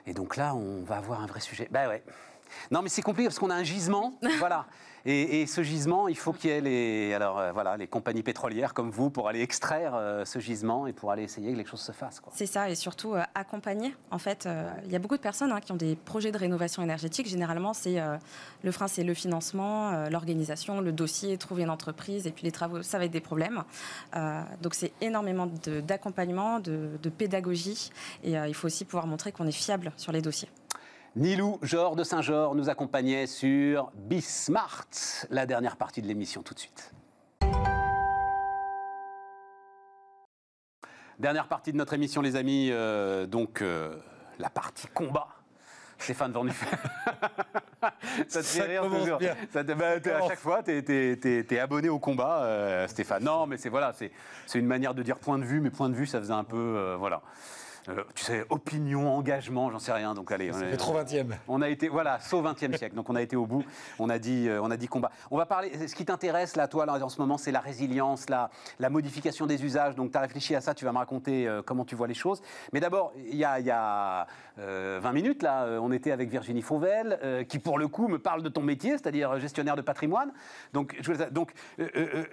[0.06, 1.68] Et donc là, on va avoir un vrai sujet.
[1.70, 2.02] Ben ouais.
[2.70, 4.14] Non, mais c'est compliqué parce qu'on a un gisement.
[4.38, 4.66] voilà.
[5.10, 8.74] Et, ce gisement, il faut qu'il y ait les, alors, euh, voilà, les compagnies pétrolières
[8.74, 11.80] comme vous pour aller extraire euh, ce gisement et pour aller essayer que les choses
[11.80, 12.20] se fassent.
[12.34, 13.94] C'est ça, et surtout euh, accompagner.
[14.10, 14.46] En fait,
[14.84, 17.26] il y a beaucoup de personnes hein, qui ont des projets de rénovation énergétique.
[17.26, 17.96] Généralement, c'est
[18.62, 22.82] le frein, c'est le financement, l'organisation, le dossier, trouver une entreprise, et puis les travaux,
[22.82, 23.64] ça va être des problèmes.
[24.62, 25.48] donc c'est énormément
[25.86, 27.90] d'accompagnement, de, de, pédagogie,
[28.24, 30.48] et il faut aussi pouvoir montrer qu'on est fiable sur les dossiers.
[31.16, 34.86] Nilou Georges de Saint-Georges nous accompagnait sur Bismart,
[35.30, 36.92] la dernière partie de l'émission tout de suite.
[41.18, 43.96] Dernière partie de notre émission, les amis, euh, donc euh,
[44.38, 45.28] la partie combat.
[45.98, 46.46] Stéphane Van
[48.28, 49.18] ça te fait rire toujours.
[49.50, 53.24] Ça te, bah, à chaque fois, tu es, abonné au combat, euh, Stéphane.
[53.24, 55.94] Non, mais c'est voilà, c'est une manière de dire point de vue, mais point de
[55.94, 56.94] vue, ça faisait un peu.
[56.98, 57.22] voilà.
[57.88, 60.14] Euh, tu sais, opinion, engagement, j'en sais rien.
[60.14, 61.28] Donc allez, on est trop 20e.
[61.48, 62.94] On a été, voilà, sauf 20e siècle.
[62.94, 63.64] Donc on a été au bout.
[63.98, 65.10] On a dit, euh, on a dit combat.
[65.30, 65.88] On va parler.
[65.88, 69.64] Ce qui t'intéresse là, toi, en ce moment, c'est la résilience, la, la modification des
[69.64, 69.94] usages.
[69.94, 70.74] Donc tu as réfléchi à ça.
[70.74, 72.42] Tu vas me raconter euh, comment tu vois les choses.
[72.72, 74.26] Mais d'abord, il y a, y a
[74.58, 78.48] 20 minutes là, on était avec Virginie Fauvel, qui pour le coup me parle de
[78.48, 80.32] ton métier, c'est-à-dire gestionnaire de patrimoine.
[80.72, 81.52] Donc, donc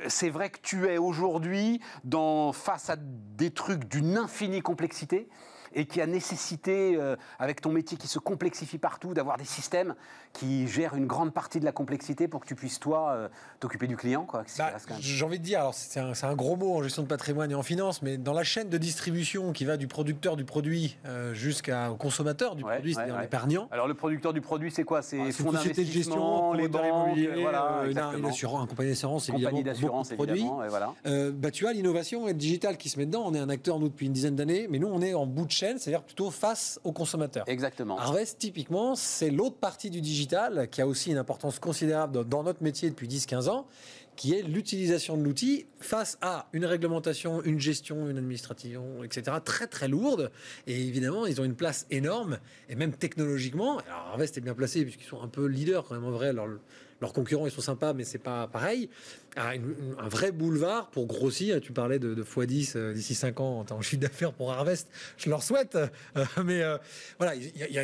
[0.08, 5.30] c'est vrai que tu es aujourd'hui dans face à des trucs d'une infinie complexité
[5.76, 9.94] et qui a nécessité, euh, avec ton métier qui se complexifie partout, d'avoir des systèmes
[10.34, 13.28] qui gèrent une grande partie de la complexité pour que tu puisses, toi, euh,
[13.60, 14.26] t'occuper du client
[14.58, 17.56] bah, J'ai envie de dire, alors c'est un, gros mot en gestion de patrimoine et
[17.56, 21.34] en finance, mais dans la chaîne de distribution qui va du producteur du produit euh,
[21.34, 23.68] jusqu'au consommateur du produit, c'est-à-dire l'épargnant.
[23.72, 25.02] Alors le producteur du produit, c'est quoi?
[25.02, 30.64] C'est ah, fonds d'investissement, les banques, voilà, une, assurance, un compagnie d'assurance, évidemment, d'assurance, évidemment,
[30.64, 30.94] et voilà.
[31.34, 33.24] bah, tu as l'innovation et le digital qui se met dedans.
[33.26, 35.46] On est un acteur, nous, depuis une dizaine d'années, mais nous, on est en bout
[35.46, 37.46] de chaîne c'est-à-dire plutôt face au consommateur.
[37.48, 37.98] Exactement.
[37.98, 42.64] Harvest, typiquement, c'est l'autre partie du digital qui a aussi une importance considérable dans notre
[42.64, 43.68] métier depuis 10-15 ans,
[44.16, 49.68] qui est l'utilisation de l'outil face à une réglementation, une gestion, une administration, etc., très
[49.68, 50.32] très lourde.
[50.68, 52.40] Et évidemment, ils ont une place énorme,
[52.70, 53.80] et même technologiquement.
[53.80, 56.32] Alors, Harvest est bien placé, puisqu'ils sont un peu leaders quand même en vrai.
[56.34, 58.90] leurs concurrents, ils sont sympas, mais c'est pas pareil
[59.38, 61.60] un vrai boulevard pour grossir.
[61.62, 64.90] Tu parlais de, x10 euh, d'ici 5 ans en chiffre d'affaires pour Harvest.
[65.18, 65.76] Je leur souhaite.
[65.76, 66.78] Euh, mais euh,
[67.18, 67.84] voilà, il y, a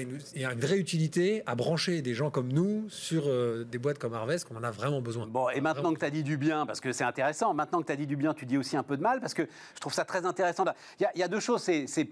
[0.52, 3.24] une vraie utilité à brancher des gens comme nous sur
[3.66, 5.28] des boîtes comme Harvest qu'on en a vraiment besoin.
[5.28, 7.88] Bon, et maintenant que tu as dit du bien, parce que c'est intéressant, maintenant que
[7.88, 9.44] tu as dit du bien, tu dis aussi un peu de mal, parce que
[9.76, 10.66] je trouve ça très intéressant.
[11.00, 11.62] Il y, a deux choses.
[11.62, 12.10] C'est,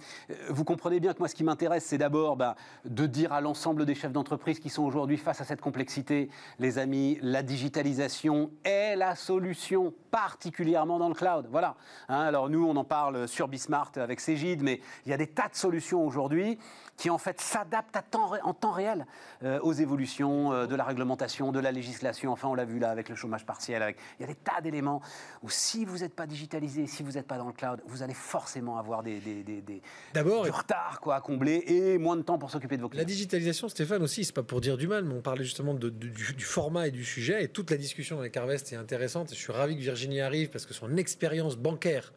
[0.50, 3.86] vous comprenez bien que moi, ce qui m'intéresse, c'est d'abord bah, de dire à l'ensemble
[3.86, 6.30] des chefs d'entreprise qui sont aujourd'hui face à cette complexité,
[6.60, 11.48] les amis, la digitalisation est la solutions, particulièrement dans le cloud.
[11.52, 11.76] Voilà.
[12.08, 15.28] Hein, alors nous, on en parle sur Bismart avec Cégide, mais il y a des
[15.28, 16.58] tas de solutions aujourd'hui
[17.00, 17.98] qui en fait s'adaptent
[18.44, 19.06] en temps réel
[19.44, 22.32] euh, aux évolutions euh, de la réglementation, de la législation.
[22.32, 23.82] Enfin, on l'a vu là avec le chômage partiel.
[23.82, 23.98] Avec...
[24.20, 25.02] Il y a des tas d'éléments
[25.42, 28.14] où si vous n'êtes pas digitalisé, si vous n'êtes pas dans le cloud, vous allez
[28.14, 29.82] forcément avoir des, des, des, des
[30.14, 33.02] du retard quoi, à combler et moins de temps pour s'occuper de vos clients.
[33.02, 35.90] La digitalisation, Stéphane, aussi, c'est pas pour dire du mal, mais on parlait justement de,
[35.90, 37.44] du, du, format et du sujet.
[37.44, 39.19] Et toute la discussion avec Harvest est intéressante.
[39.30, 42.14] Je suis ravi que Virginie arrive parce que son expérience bancaire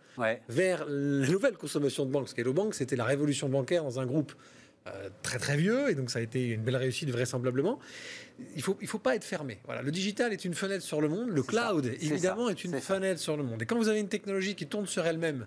[0.49, 4.07] vers la nouvelle consommation de banque, parce qu'Hello Bank, c'était la révolution bancaire dans un
[4.07, 4.33] groupe
[4.89, 7.79] euh, très très vieux, et donc ça a été une belle réussite vraisemblablement.
[8.41, 9.61] Il ne faut, il faut pas être fermé.
[9.65, 13.21] Voilà, le digital est une fenêtre sur le monde, le cloud évidemment est, une fenêtre
[13.21, 13.63] sur le monde.
[13.63, 15.47] Et quand vous avez une technologie qui tourne sur elle-même,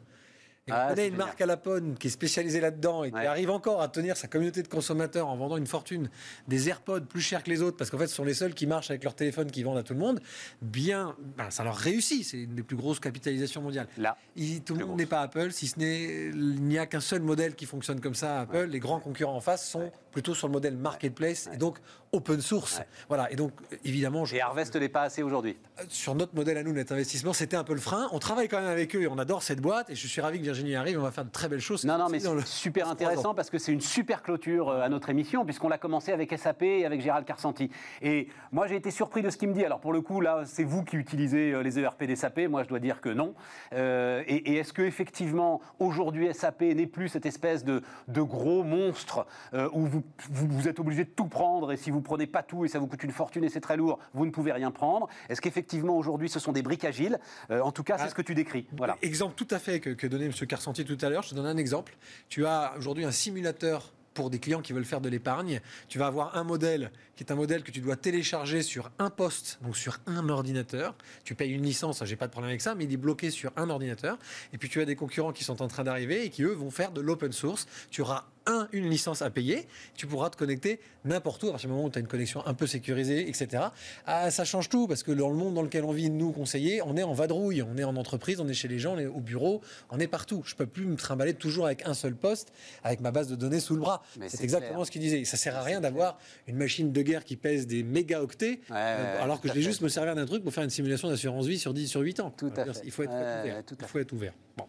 [0.68, 3.18] et ah, on a une marque à la pomme qui est spécialisée là-dedans et qui
[3.20, 6.10] arrive encore à tenir sa communauté de consommateurs en vendant une fortune
[6.48, 8.66] des AirPods plus chers que les autres, parce qu'en fait, ce sont les seuls qui
[8.66, 10.20] marchent avec leur téléphone qui vendent à tout le monde,
[10.64, 12.26] bien, ben, ça leur réussit.
[12.26, 13.88] C'est une des plus grosses capitalisations mondiales.
[14.00, 14.18] Là,
[14.66, 17.54] tout le monde n'est pas Apple, si ce n'est, il n'y a qu'un seul modèle
[17.54, 18.66] qui fonctionne comme ça Apple.
[18.66, 21.78] Les grands concurrents en face sont plutôt sur le modèle marketplace et donc
[22.12, 22.82] open source.
[23.08, 23.32] Voilà.
[23.32, 23.52] Et donc,
[23.84, 24.26] évidemment.
[24.26, 24.38] Je...
[24.38, 25.58] Et Harvest n'est pas assez aujourd'hui.
[25.80, 28.08] Euh, sur notre modèle à nous, Net Investissement, c'était un peu le frein.
[28.14, 29.90] On travaille quand même avec eux et on adore cette boîte.
[29.90, 31.00] Et je suis ravi que Virginie arrive.
[31.00, 31.84] On va faire de très belles choses.
[31.86, 35.10] Non, non, mais c'est super intéressant parce que c'est une super clôture euh, à notre
[35.10, 37.70] émission, puisqu'on l'a commencé avec SAP et avec Gérald Carsanti.
[38.02, 39.66] Et moi, j'ai été surpris de ce qu'il me dit.
[39.66, 42.48] Alors, pour le coup, là, c'est vous qui utilisez euh, les ERP d'SAP.
[42.50, 43.34] Moi, je dois dire que non.
[43.74, 49.26] et, est-ce que effectivement, aujourd'hui, SAP n'est plus cette espèce de, de gros monstre
[49.74, 52.66] où vous, vous, vous êtes obligé de tout prendre et si vous prenez pas tout
[52.66, 55.08] et ça vous coûte une fortune et c'est très lourd, vous ne pouvez rien prendre?
[55.30, 57.20] Est-ce qu'effectivement aujourd'hui ce sont des briques agiles?
[57.52, 58.68] Euh, En tout cas, c'est ah, ce que tu décris.
[58.78, 58.98] Voilà.
[59.02, 60.45] Exemple tout à fait que, que donnait M.
[60.46, 61.24] Carcentier tout à l'heure.
[61.24, 61.98] Je te donne un exemple.
[62.30, 65.62] Tu as aujourd'hui un simulateur pour des clients qui veulent faire de l'épargne.
[65.88, 69.10] Tu vas avoir un modèle qui est un modèle que tu dois télécharger sur un
[69.10, 70.96] poste, donc sur un ordinateur.
[71.24, 73.52] Tu payes une licence, j'ai pas de problème avec ça, mais il est bloqué sur
[73.58, 74.18] un ordinateur.
[74.54, 76.72] Et puis tu as des concurrents qui sont en train d'arriver et qui eux vont
[76.72, 77.68] faire de l'open source.
[77.92, 81.70] Tu auras un, une licence à payer, tu pourras te connecter n'importe où à partir
[81.70, 83.64] du moment où tu as une connexion un peu sécurisée, etc.
[84.06, 86.82] Ah, ça change tout parce que dans le monde dans lequel on vit, nous conseillers,
[86.82, 89.06] on est en vadrouille, on est en entreprise, on est chez les gens, on est
[89.06, 90.42] au bureau, on est partout.
[90.46, 92.52] Je peux plus me trimballer toujours avec un seul poste,
[92.84, 94.02] avec ma base de données sous le bras.
[94.28, 95.24] C'est exactement ce qu'il disait.
[95.26, 96.18] Ça sert à rien d'avoir
[96.48, 99.90] une machine de guerre qui pèse des mégaoctets, euh, alors que je vais juste me
[99.90, 102.34] servir d'un truc pour faire une simulation d'assurance vie sur 10, sur 8 ans.
[102.36, 102.82] Tout à fait.
[102.84, 103.64] Il faut être ouvert.
[103.80, 104.34] Il faut être ouvert.
[104.58, 104.66] Bon.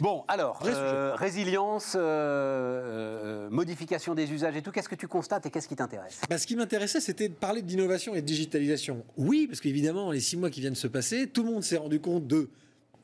[0.00, 5.50] Bon, alors, euh, résilience, euh, modification des usages et tout, qu'est-ce que tu constates et
[5.50, 6.20] qu'est-ce qui t'intéresse?
[6.30, 9.04] Bah, Ce qui m'intéressait, c'était de parler d'innovation et de digitalisation.
[9.16, 11.76] Oui, parce qu'évidemment, les six mois qui viennent de se passer, tout le monde s'est
[11.76, 12.48] rendu compte de,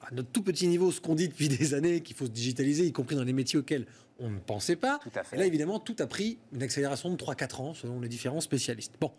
[0.03, 2.85] à notre tout petit niveau, ce qu'on dit depuis des années, qu'il faut se digitaliser,
[2.87, 3.87] y compris dans les métiers auxquels
[4.21, 5.01] on ne pensait pas.
[5.33, 8.95] Et là, évidemment, tout a pris une accélération de 3-4 ans selon les différents spécialistes.
[9.01, 9.11] Bon.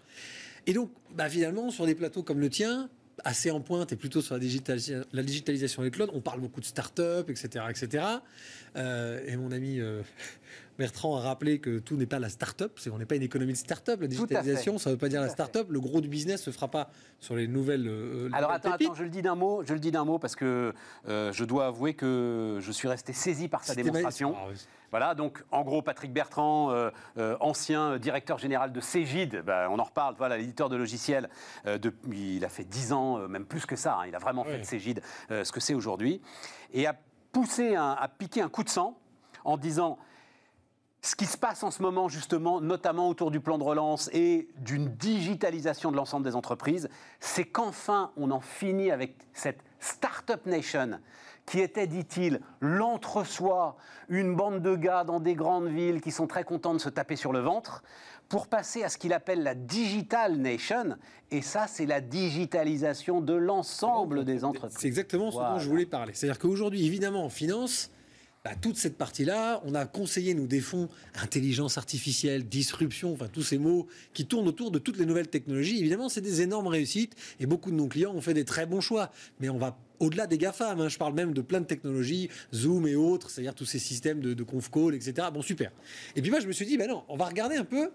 [0.68, 2.90] Et donc, bah, finalement, sur des plateaux comme le tien,
[3.24, 7.30] assez en pointe et plutôt sur la, digitalisation, des clouds, on parle beaucoup de start-up,
[7.30, 7.66] etc.
[7.70, 8.06] etc.
[8.76, 10.02] Euh, et mon ami euh,
[10.78, 13.58] Bertrand a rappelé que tout n'est pas la start-up, on n'est pas une économie de
[13.58, 14.02] start-up.
[14.02, 15.68] La digitalisation, ça ne veut pas dire la start-up.
[15.70, 17.88] Le gros du business se fera pas sur les nouvelles.
[17.88, 20.36] Euh, Alors attends, attends, je le dis d'un mot, je le dis d'un mot parce
[20.36, 20.74] que
[21.08, 24.36] je dois avouer que je suis resté saisi par sa démonstration.
[24.38, 24.52] Ah
[24.92, 29.78] voilà, donc en gros, Patrick Bertrand, euh, euh, ancien directeur général de Cégide, bah, on
[29.78, 31.30] en reparle, voilà, l'éditeur de logiciels,
[31.66, 31.78] euh,
[32.14, 34.64] il a fait 10 ans, même plus que ça, hein, il a vraiment fait de
[34.64, 36.22] Cégide ce que c'est aujourd'hui,
[36.74, 36.96] et a
[37.36, 38.98] poussé, a piqué un coup de sang
[39.44, 39.98] en disant
[41.02, 44.48] ce qui se passe en ce moment, justement, notamment autour du plan de relance et
[44.60, 46.88] d'une digitalisation de l'ensemble des entreprises,
[47.20, 50.98] c'est qu'enfin, on en finit avec cette Startup Nation
[51.46, 53.76] qui était, dit-il, l'entre-soi,
[54.08, 57.18] une bande de gars dans des grandes villes qui sont très contents de se taper
[57.18, 57.84] sur le ventre,
[58.30, 60.98] pour passer à ce qu'il appelle la Digital Nation.
[61.32, 64.78] Et ça, c'est la digitalisation de l'ensemble des entreprises.
[64.80, 66.14] C'est exactement ce dont je voulais parler.
[66.14, 67.92] C'est-à-dire qu'aujourd'hui, évidemment, en finance,
[68.46, 73.42] bah, toute cette partie-là, on a conseillé, nous, des fonds intelligence artificielle, disruption, enfin tous
[73.42, 75.80] ces mots qui tournent autour de toutes les nouvelles technologies.
[75.80, 78.82] Évidemment, c'est des énormes réussites et beaucoup de nos clients ont fait des très bons
[78.82, 79.12] choix.
[79.40, 82.86] Mais on va au-delà des GAFAM, hein, je parle même de plein de technologies, Zoom
[82.86, 85.30] et autres, c'est-à-dire tous ces systèmes de, de conf call, etc.
[85.34, 85.72] Bon, super.
[86.16, 87.90] Et puis moi, je me suis dit, ben non, on va regarder un peu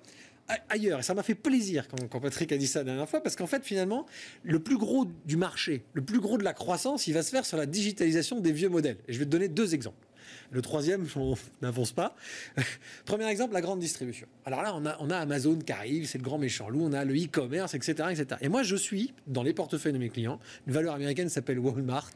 [0.69, 0.99] ailleurs.
[0.99, 3.47] Et ça m'a fait plaisir quand, Patrick a dit ça la dernière fois, parce qu'en
[3.47, 4.05] fait, finalement,
[4.43, 7.47] le plus gros du marché, le plus gros de la croissance, il va se faire
[7.47, 8.97] sur la digitalisation des vieux modèles.
[9.07, 10.10] Et je vais te donner deux exemples.
[10.51, 12.15] Le troisième, on n'avance pas.
[13.05, 14.27] Premier exemple, la grande distribution.
[14.45, 16.93] Alors là, on a, on a Amazon qui arrive, c'est le grand méchant loup, on
[16.93, 18.27] a le e-commerce, etc., etc.
[18.41, 22.13] Et moi, je suis, dans les portefeuilles de mes clients, une valeur américaine s'appelle Walmart,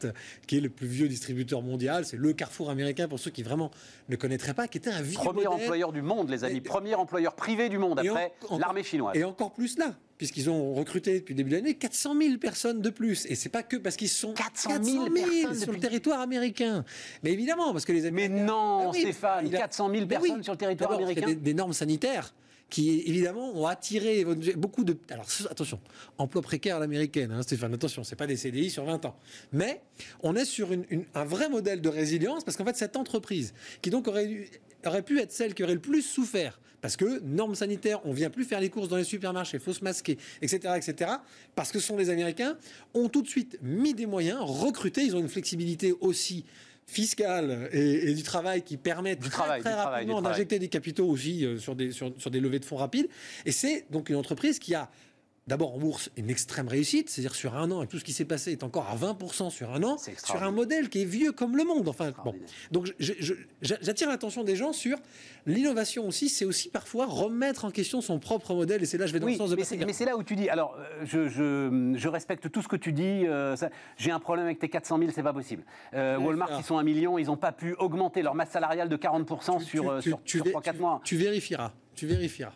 [0.47, 2.05] qui est le plus vieux distributeur mondial.
[2.05, 3.71] C'est le carrefour américain pour ceux qui vraiment
[4.09, 6.61] ne connaîtraient pas, qui était un vieux Premier employeur du monde, les amis.
[6.61, 9.15] Premier employeur privé du monde, après l'armée chinoise.
[9.15, 12.81] Et encore plus là puisqu'ils ont recruté depuis le début de l'année 400 000 personnes
[12.81, 13.25] de plus.
[13.27, 16.85] Et c'est pas que parce qu'ils sont 400 000, sur le territoire américain.
[17.23, 18.35] Mais évidemment, parce que les Américains...
[18.35, 21.27] Mais non, ah Stéphane, 400 000 personnes sur le territoire américain.
[21.27, 22.33] Des, des normes sanitaires
[22.69, 24.97] qui évidemment ont attiré beaucoup de.
[25.09, 25.79] Alors attention,
[26.17, 29.15] emploi précaire à l'américaine, hein, Stéphane, attention, c'est pas des CDI sur 20 ans.
[29.53, 29.81] Mais
[30.23, 30.69] on est sur
[31.13, 34.49] un vrai modèle de résilience parce qu'en fait, cette entreprise qui donc aurait,
[34.85, 38.29] aurait pu être celle qui aurait le plus souffert parce que normes sanitaires, on vient
[38.29, 41.13] plus faire les courses dans les supermarchés, faut se masquer, etc., etc.
[41.55, 42.57] Parce que ce sont les Américains,
[42.93, 46.45] ont tout de suite mis des moyens, recruté, ils ont une flexibilité aussi
[46.85, 51.91] fiscale et, du travail qui permettent très rapidement d'injecter des capitaux aussi euh, sur, des,
[51.91, 53.07] sur, sur des levées de fonds rapides.
[53.47, 54.91] Et c'est donc une entreprise qui a
[55.47, 58.25] d'abord en bourse une extrême réussite, c'est-à-dire sur un an, et tout ce qui s'est
[58.25, 61.55] passé est encore à 20% sur un an, sur un modèle qui est vieux comme
[61.55, 61.87] le monde.
[61.87, 62.33] Enfin, bon.
[62.71, 62.93] Donc
[63.61, 64.97] j'attire l'attention des gens sur
[65.45, 69.13] l'innovation aussi, c'est aussi parfois remettre en question son propre modèle, et c'est là je
[69.13, 69.55] vais dans le sens de...
[69.55, 71.27] Mais c'est là où tu dis, alors euh, je,
[71.95, 73.55] je, respecte tout ce que tu dis, euh,
[73.97, 75.63] j'ai un problème avec tes 400 000, c'est pas possible.
[75.93, 78.97] Euh, Walmart, ils sont un million, ils n'ont pas pu augmenter leur masse salariale de
[78.97, 81.01] 40% sur, sur, sur 3-4 mois.
[81.03, 82.53] Tu vérifieras, tu vérifieras.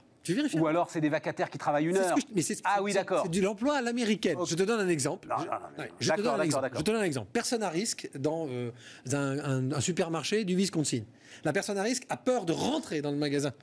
[0.55, 2.15] Ou alors c'est des vacataires qui travaillent une heure.
[2.63, 3.24] ah oui, d'accord.
[3.24, 4.38] C'est du l'emploi à l'américaine.
[4.45, 5.28] Je te donne un exemple.
[5.99, 6.70] je, te donne un exemple.
[6.74, 7.30] je te donne un exemple.
[7.34, 8.72] Personne à risque dans euh,
[9.13, 11.03] un, un supermarché du Wisconsin.
[11.43, 13.53] La personne à risque a peur de rentrer dans le magasin.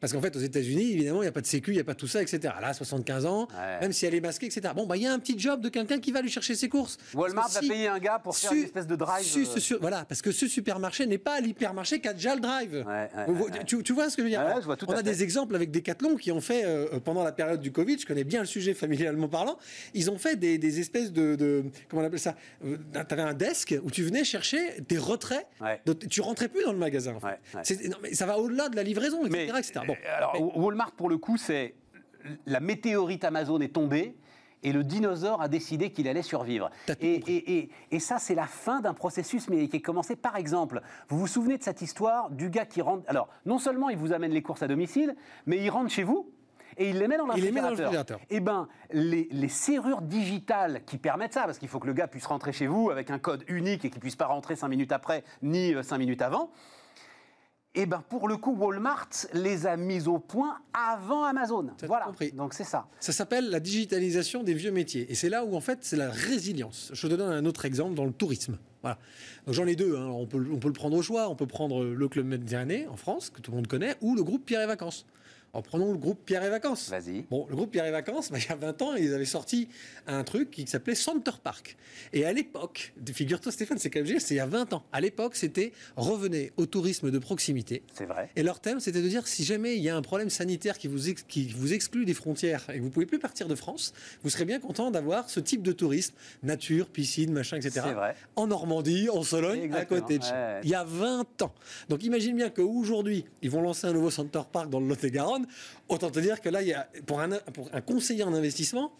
[0.00, 1.84] Parce qu'en fait, aux États-Unis, évidemment, il n'y a pas de sécu, il n'y a
[1.84, 2.54] pas tout ça, etc.
[2.60, 3.48] Là, 75 ans,
[3.80, 4.72] même si elle est masquée, etc.
[4.74, 6.68] Bon, bah, il y a un petit job de quelqu'un qui va lui chercher ses
[6.68, 6.98] courses.
[7.14, 9.26] Walmart va payer un gars pour faire une espèce de drive.
[9.36, 9.78] Euh.
[9.80, 12.84] voilà, parce que ce supermarché n'est pas l'hypermarché qui a déjà le drive.
[13.66, 14.44] tu, vois ce que je veux dire?
[14.86, 17.72] On a des exemples avec Decathlon qui ont fait, euh, euh, pendant la période du
[17.72, 19.58] Covid, je connais bien le sujet familialement parlant,
[19.94, 22.34] ils ont fait des, espèces de, Comment on appelle ça?
[22.62, 25.46] Tu avais un desk où tu venais chercher des retraits.
[26.10, 27.14] tu rentrais plus dans le magasin.
[27.14, 27.92] En fait.
[28.02, 29.52] mais ça va au-delà de la livraison, etc.
[29.58, 29.85] etc.
[30.16, 31.74] alors, Walmart, pour le coup, c'est
[32.46, 34.16] la météorite Amazon est tombée
[34.62, 36.70] et le dinosaure a décidé qu'il allait survivre.
[37.00, 41.18] Et, et, ça, c'est la fin d'un processus mais qui est commencé, par exemple, vous
[41.18, 43.04] vous souvenez de cette histoire du gars qui rentre...
[43.08, 45.14] Alors, non seulement il vous amène les courses à domicile,
[45.46, 46.32] mais il rentre chez vous
[46.78, 48.20] et il les met dans l'infrigérateur.
[48.28, 52.06] Eh bien, les, les, serrures digitales qui permettent ça, parce qu'il faut que le gars
[52.06, 54.68] puisse rentrer chez vous avec un code unique et qu'il ne puisse pas rentrer 5
[54.68, 56.50] minutes après ni 5 euh, minutes avant,
[57.76, 61.66] et eh ben pour le coup, Walmart les a mis au point avant Amazon.
[61.86, 62.06] Voilà.
[62.06, 62.32] Compris.
[62.32, 62.86] Donc c'est ça.
[63.00, 65.06] Ça s'appelle la digitalisation des vieux métiers.
[65.12, 66.90] Et c'est là où en fait c'est la résilience.
[66.94, 68.56] Je te donne un autre exemple dans le tourisme.
[68.80, 68.96] Voilà.
[69.44, 69.94] Donc j'en ai deux.
[69.94, 70.06] Hein.
[70.06, 71.28] On, peut, on peut le prendre au choix.
[71.28, 74.24] On peut prendre le Club Méditerranée en France, que tout le monde connaît, ou le
[74.24, 75.04] groupe Pierre et Vacances.
[75.56, 76.90] En prenons le groupe Pierre et Vacances.
[76.90, 77.22] Vas-y.
[77.30, 79.68] Bon, le groupe Pierre et Vacances, bah, il y a 20 ans, ils avaient sorti
[80.06, 81.78] un truc qui s'appelait Center Park.
[82.12, 84.84] Et à l'époque, figure-toi Stéphane, c'est quand même c'est il y a 20 ans.
[84.92, 87.82] À l'époque, c'était revenez au tourisme de proximité.
[87.94, 88.28] C'est vrai.
[88.36, 90.88] Et leur thème, c'était de dire si jamais il y a un problème sanitaire qui
[90.88, 94.28] vous, qui vous exclut des frontières et que vous pouvez plus partir de France, vous
[94.28, 97.80] serez bien content d'avoir ce type de tourisme, nature, piscine, machin, etc.
[97.82, 98.14] C'est vrai.
[98.36, 100.60] En Normandie, en Sologne, à côté de chez.
[100.64, 101.54] Il y a 20 ans.
[101.88, 105.45] Donc imagine bien qu'aujourd'hui, ils vont lancer un nouveau Center Park dans le Lot-et-Garonne.
[105.88, 107.30] Autant te dire que là, il y a, pour, un,
[107.80, 108.92] conseiller en investissement,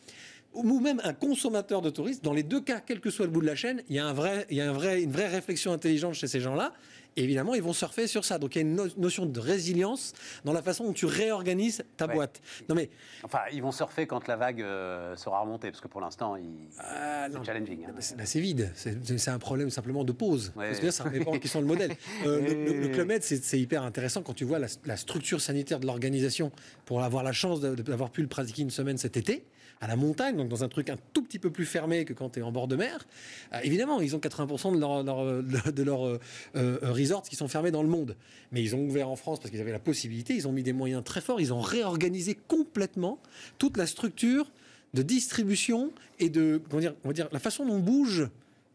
[0.53, 3.43] ou même un consommateur de tourisme, dans les deux cas, quel que soit le bout
[3.43, 5.29] de la chaîne, il y a, un vrai, il y a un vrai, une vraie
[5.29, 6.73] réflexion intelligente chez ces gens-là.
[7.17, 8.39] Et évidemment, ils vont surfer sur ça.
[8.39, 10.13] Donc il y a une notion de résilience
[10.45, 12.41] dans la façon dont tu réorganises ta boîte.
[12.69, 12.91] Non mais
[13.23, 16.37] enfin, ils vont surfer quand la vague euh, sera remontée, parce que pour l'instant,
[16.79, 17.87] ah, c'est challenging.
[17.87, 17.95] Hein.
[18.17, 18.71] Bah, c'est vide.
[18.75, 20.53] C'est un problème simplement de pause.
[20.55, 21.95] parce que là, ça dépend qui sont le modèle.
[22.25, 25.87] Euh, le, le, Club Med, c'est hyper intéressant quand tu vois la, structure sanitaire de
[25.87, 26.51] l'organisation
[26.85, 29.45] pour avoir la chance d'avoir pu le pratiquer une semaine cet été
[29.81, 32.31] à la montagne, donc dans un truc un tout petit peu plus fermé que quand
[32.31, 33.07] tu es en bord de mer.
[33.53, 36.21] Euh, évidemment, ils ont 80% de leurs leur, de leur, euh,
[36.57, 38.17] euh, resorts qui sont fermés dans le monde.
[38.53, 40.73] Mais ils ont ouvert en France parce qu'ils avaient la possibilité, ils ont mis des
[40.73, 43.19] moyens très forts, ils ont réorganisé complètement
[43.59, 44.51] toute la structure
[44.95, 48.29] de distribution et de, comment dire, on va dire, la façon dont bouge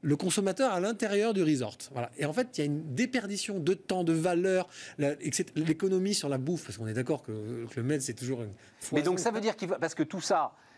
[0.04, 1.78] le consommateur à l'intérieur du resort.
[1.92, 2.12] Voilà.
[2.18, 4.68] Et en fait, il y a une déperdition de temps, de valeur,
[5.56, 7.32] l'économie sur la bouffe, parce qu'on est d'accord que,
[7.76, 8.52] le MED, c'est toujours une...
[8.92, 9.78] Mais donc ça veut dire qu'il va...
[9.78, 10.70] Parce que tout ça, euh,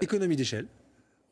[0.00, 0.66] Économie d'échelle.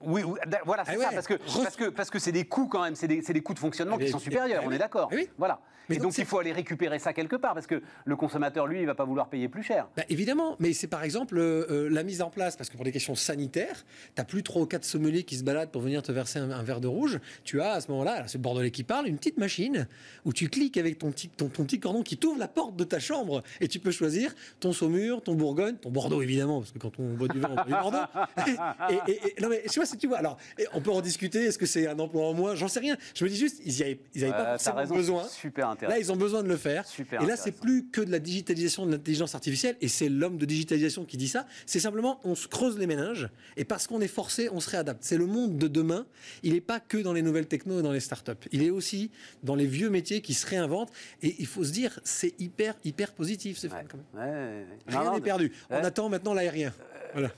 [0.00, 0.22] Oui,
[0.64, 2.94] voilà, c'est ah ça, parce que parce que parce que c'est des coûts quand même,
[2.94, 5.10] c'est des, des, coûts de fonctionnement eh qui sont supérieurs, on est d'accord.
[5.12, 5.60] Eh voilà.
[5.88, 8.80] Mais et donc, il faut aller récupérer ça quelque part, parce que le consommateur, lui,
[8.80, 9.88] il va pas vouloir payer plus cher.
[9.96, 12.84] Bah, évidemment, mais c'est par exemple euh, euh, la mise en place, parce que pour
[12.84, 16.02] des questions sanitaires, tu n'as plus trois ou quatre sommeliers qui se baladent pour venir
[16.02, 17.18] te verser un, verre de rouge.
[17.44, 19.88] Tu as à ce moment-là, c'est Bordelais qui parle, une petite machine
[20.24, 22.98] où tu cliques avec ton petit, ton, petit cordon qui t'ouvre la porte de ta
[22.98, 26.98] chambre et tu peux choisir ton Saumur, ton Bourgogne, ton Bordeaux évidemment, parce que quand
[26.98, 27.98] on boit du vin, on boit du Bordeaux.
[29.08, 30.18] et, non mais je sais pas si tu vois.
[30.18, 30.38] Alors,
[30.72, 31.44] on peut en discuter.
[31.44, 32.54] Est-ce que c'est un emploi en moins?
[32.54, 32.96] J'en sais rien.
[33.14, 35.24] Je me dis juste, ils n'avaient pas forcément besoin.
[35.28, 36.86] Super Là, ils ont besoin de le faire.
[36.86, 39.76] Super et là, c'est plus que de la digitalisation de l'intelligence artificielle.
[39.80, 41.46] Et c'est l'homme de digitalisation qui dit ça.
[41.66, 43.28] C'est simplement, on se creuse les méninges.
[43.56, 45.02] Et parce qu'on est forcé, on se réadapte.
[45.04, 46.06] C'est le monde de demain.
[46.42, 48.48] Il n'est pas que dans les nouvelles techno et dans les startups.
[48.52, 49.10] Il est aussi
[49.42, 50.92] dans les vieux métiers qui se réinventent.
[51.22, 53.76] Et il faut se dire, c'est hyper, hyper positif, c'est quand
[54.14, 54.66] même.
[54.86, 55.52] Rien n'est perdu.
[55.70, 56.72] On attend maintenant l'aérien.
[57.12, 57.30] Voilà.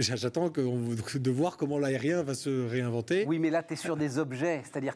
[0.00, 3.24] J'attends de voir comment l'aérien va se réinventer.
[3.26, 4.62] Oui, mais là, tu es sur des objets.
[4.64, 4.94] C'est-à-dire,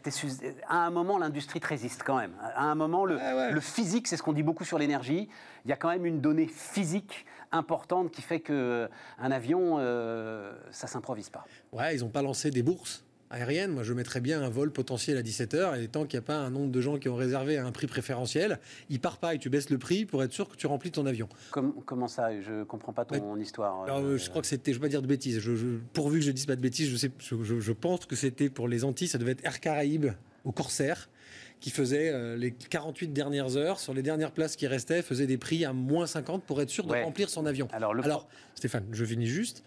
[0.68, 2.32] à un moment, l'industrie te résiste quand même.
[2.40, 3.18] À un moment, le,
[3.52, 5.28] le physique, c'est ce qu'on dit beaucoup sur l'énergie.
[5.64, 8.88] Il y a quand même une donnée physique importante qui fait qu'un
[9.18, 11.44] avion, euh, ça s'improvise pas.
[11.72, 15.16] Ouais, ils n'ont pas lancé des bourses aérienne, moi je mettrais bien un vol potentiel
[15.16, 17.58] à 17h et tant qu'il n'y a pas un nombre de gens qui ont réservé
[17.58, 18.58] un prix préférentiel,
[18.90, 21.06] il part pas et tu baisses le prix pour être sûr que tu remplis ton
[21.06, 21.28] avion.
[21.50, 23.86] comment ça Je comprends pas ton histoire.
[23.88, 26.24] Euh, je crois que c'était, je ne vais pas dire de bêtises, je, pourvu que
[26.26, 29.18] je dise pas de bêtises, je, sais, je, pense que c'était pour les Antilles, ça
[29.18, 30.12] devait être Air Caraïbes
[30.44, 31.08] au Corsair
[31.60, 35.38] qui faisait euh, les 48 dernières heures, sur les dernières places qui restaient, faisait des
[35.38, 37.68] prix à moins 50 pour être sûr de remplir son avion.
[37.72, 39.64] Alors, Alors Stéphane, je finis juste.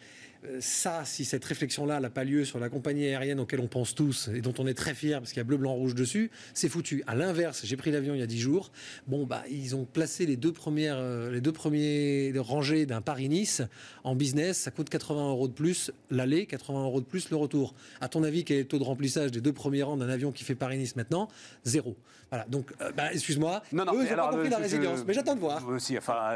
[0.47, 3.95] Euh, ça, si cette réflexion-là n'a pas lieu sur la compagnie aérienne auquel on pense
[3.95, 6.31] tous et dont on est très fier parce qu'il y a bleu, blanc, rouge dessus,
[6.53, 7.03] c'est foutu.
[7.07, 8.71] À l'inverse, j'ai pris l'avion il y a 10 jours.
[9.07, 13.61] Bon, bah, ils ont placé les deux premières, euh, les deux premiers rangées d'un Paris-Nice
[14.03, 14.57] en business.
[14.57, 17.73] Ça coûte 80 euros de plus l'aller, 80 euros de plus le retour.
[18.01, 20.31] À ton avis, quel est le taux de remplissage des deux premiers rangs d'un avion
[20.31, 21.27] qui fait Paris-Nice maintenant?
[21.63, 21.95] Zéro.
[22.29, 22.45] Voilà.
[22.47, 23.61] Donc, euh, bah, excuse-moi.
[23.71, 25.67] Non, non, eux, pas compris la résilience, mais j'attends de voir.
[25.67, 26.31] aussi, enfin,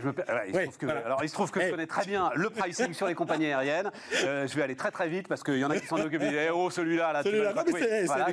[0.00, 0.14] je me...
[0.48, 2.92] il, se trouve que, alors, il se trouve que je connais très bien le pricing
[2.92, 3.90] sur les compagnies aériennes.
[4.24, 6.22] Euh, je vais aller très très vite parce qu'il y en a qui sont occupent.
[6.22, 7.54] Eh, oh, celui-là, là, celui-là,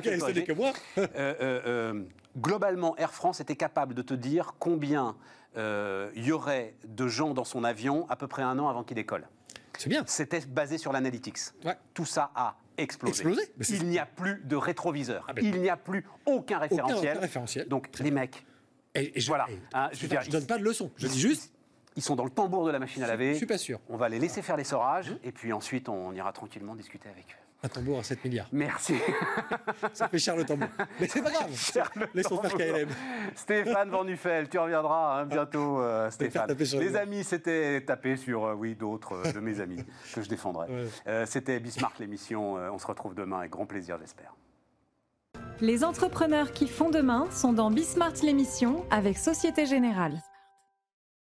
[0.02, 0.72] c'est que moi.
[0.98, 1.06] Euh,
[1.66, 2.02] euh,
[2.36, 5.16] globalement, Air France était capable de te dire combien
[5.56, 8.94] il y aurait de gens dans son avion à peu près un an avant qu'il
[8.94, 9.26] décolle.
[9.76, 10.04] C'est bien.
[10.06, 11.38] C'était basé sur l'analytics.
[11.94, 13.24] Tout ça a explosé.
[13.68, 15.26] il n'y a plus de rétroviseur.
[15.28, 17.12] Ah ben il n'y a plus aucun référentiel.
[17.12, 17.68] Aucun référentiel.
[17.68, 18.46] Donc les mecs
[18.94, 19.46] Et, je, voilà.
[19.74, 20.90] Hein, je ne donne pas de leçon.
[20.96, 21.52] Je dis juste.
[21.96, 23.32] Ils sont dans le tambour de la machine à laver.
[23.32, 23.80] Je suis pas sûr.
[23.88, 27.24] On va les laisser faire les sorages et puis ensuite on ira tranquillement discuter avec
[27.24, 27.47] eux.
[27.62, 28.46] Un tambour à 7 milliards.
[28.52, 28.94] Merci.
[29.92, 30.68] Ça fait cher le tambour.
[31.00, 31.50] Mais c'est pas grave.
[32.14, 32.88] Laissons faire KLM.
[33.34, 36.52] Stéphane Van Nuffel, tu reviendras hein, bientôt, euh, Stéphane.
[36.52, 39.84] Les amis, c'était taper sur, euh, oui, d'autres euh, de mes amis
[40.14, 40.68] que je défendrai.
[41.26, 42.54] c'était Bismarck l'émission.
[42.54, 44.34] on se retrouve demain avec grand plaisir, j'espère.
[45.60, 50.22] Les entrepreneurs qui font demain sont dans Bismarck l'émission avec Société Générale.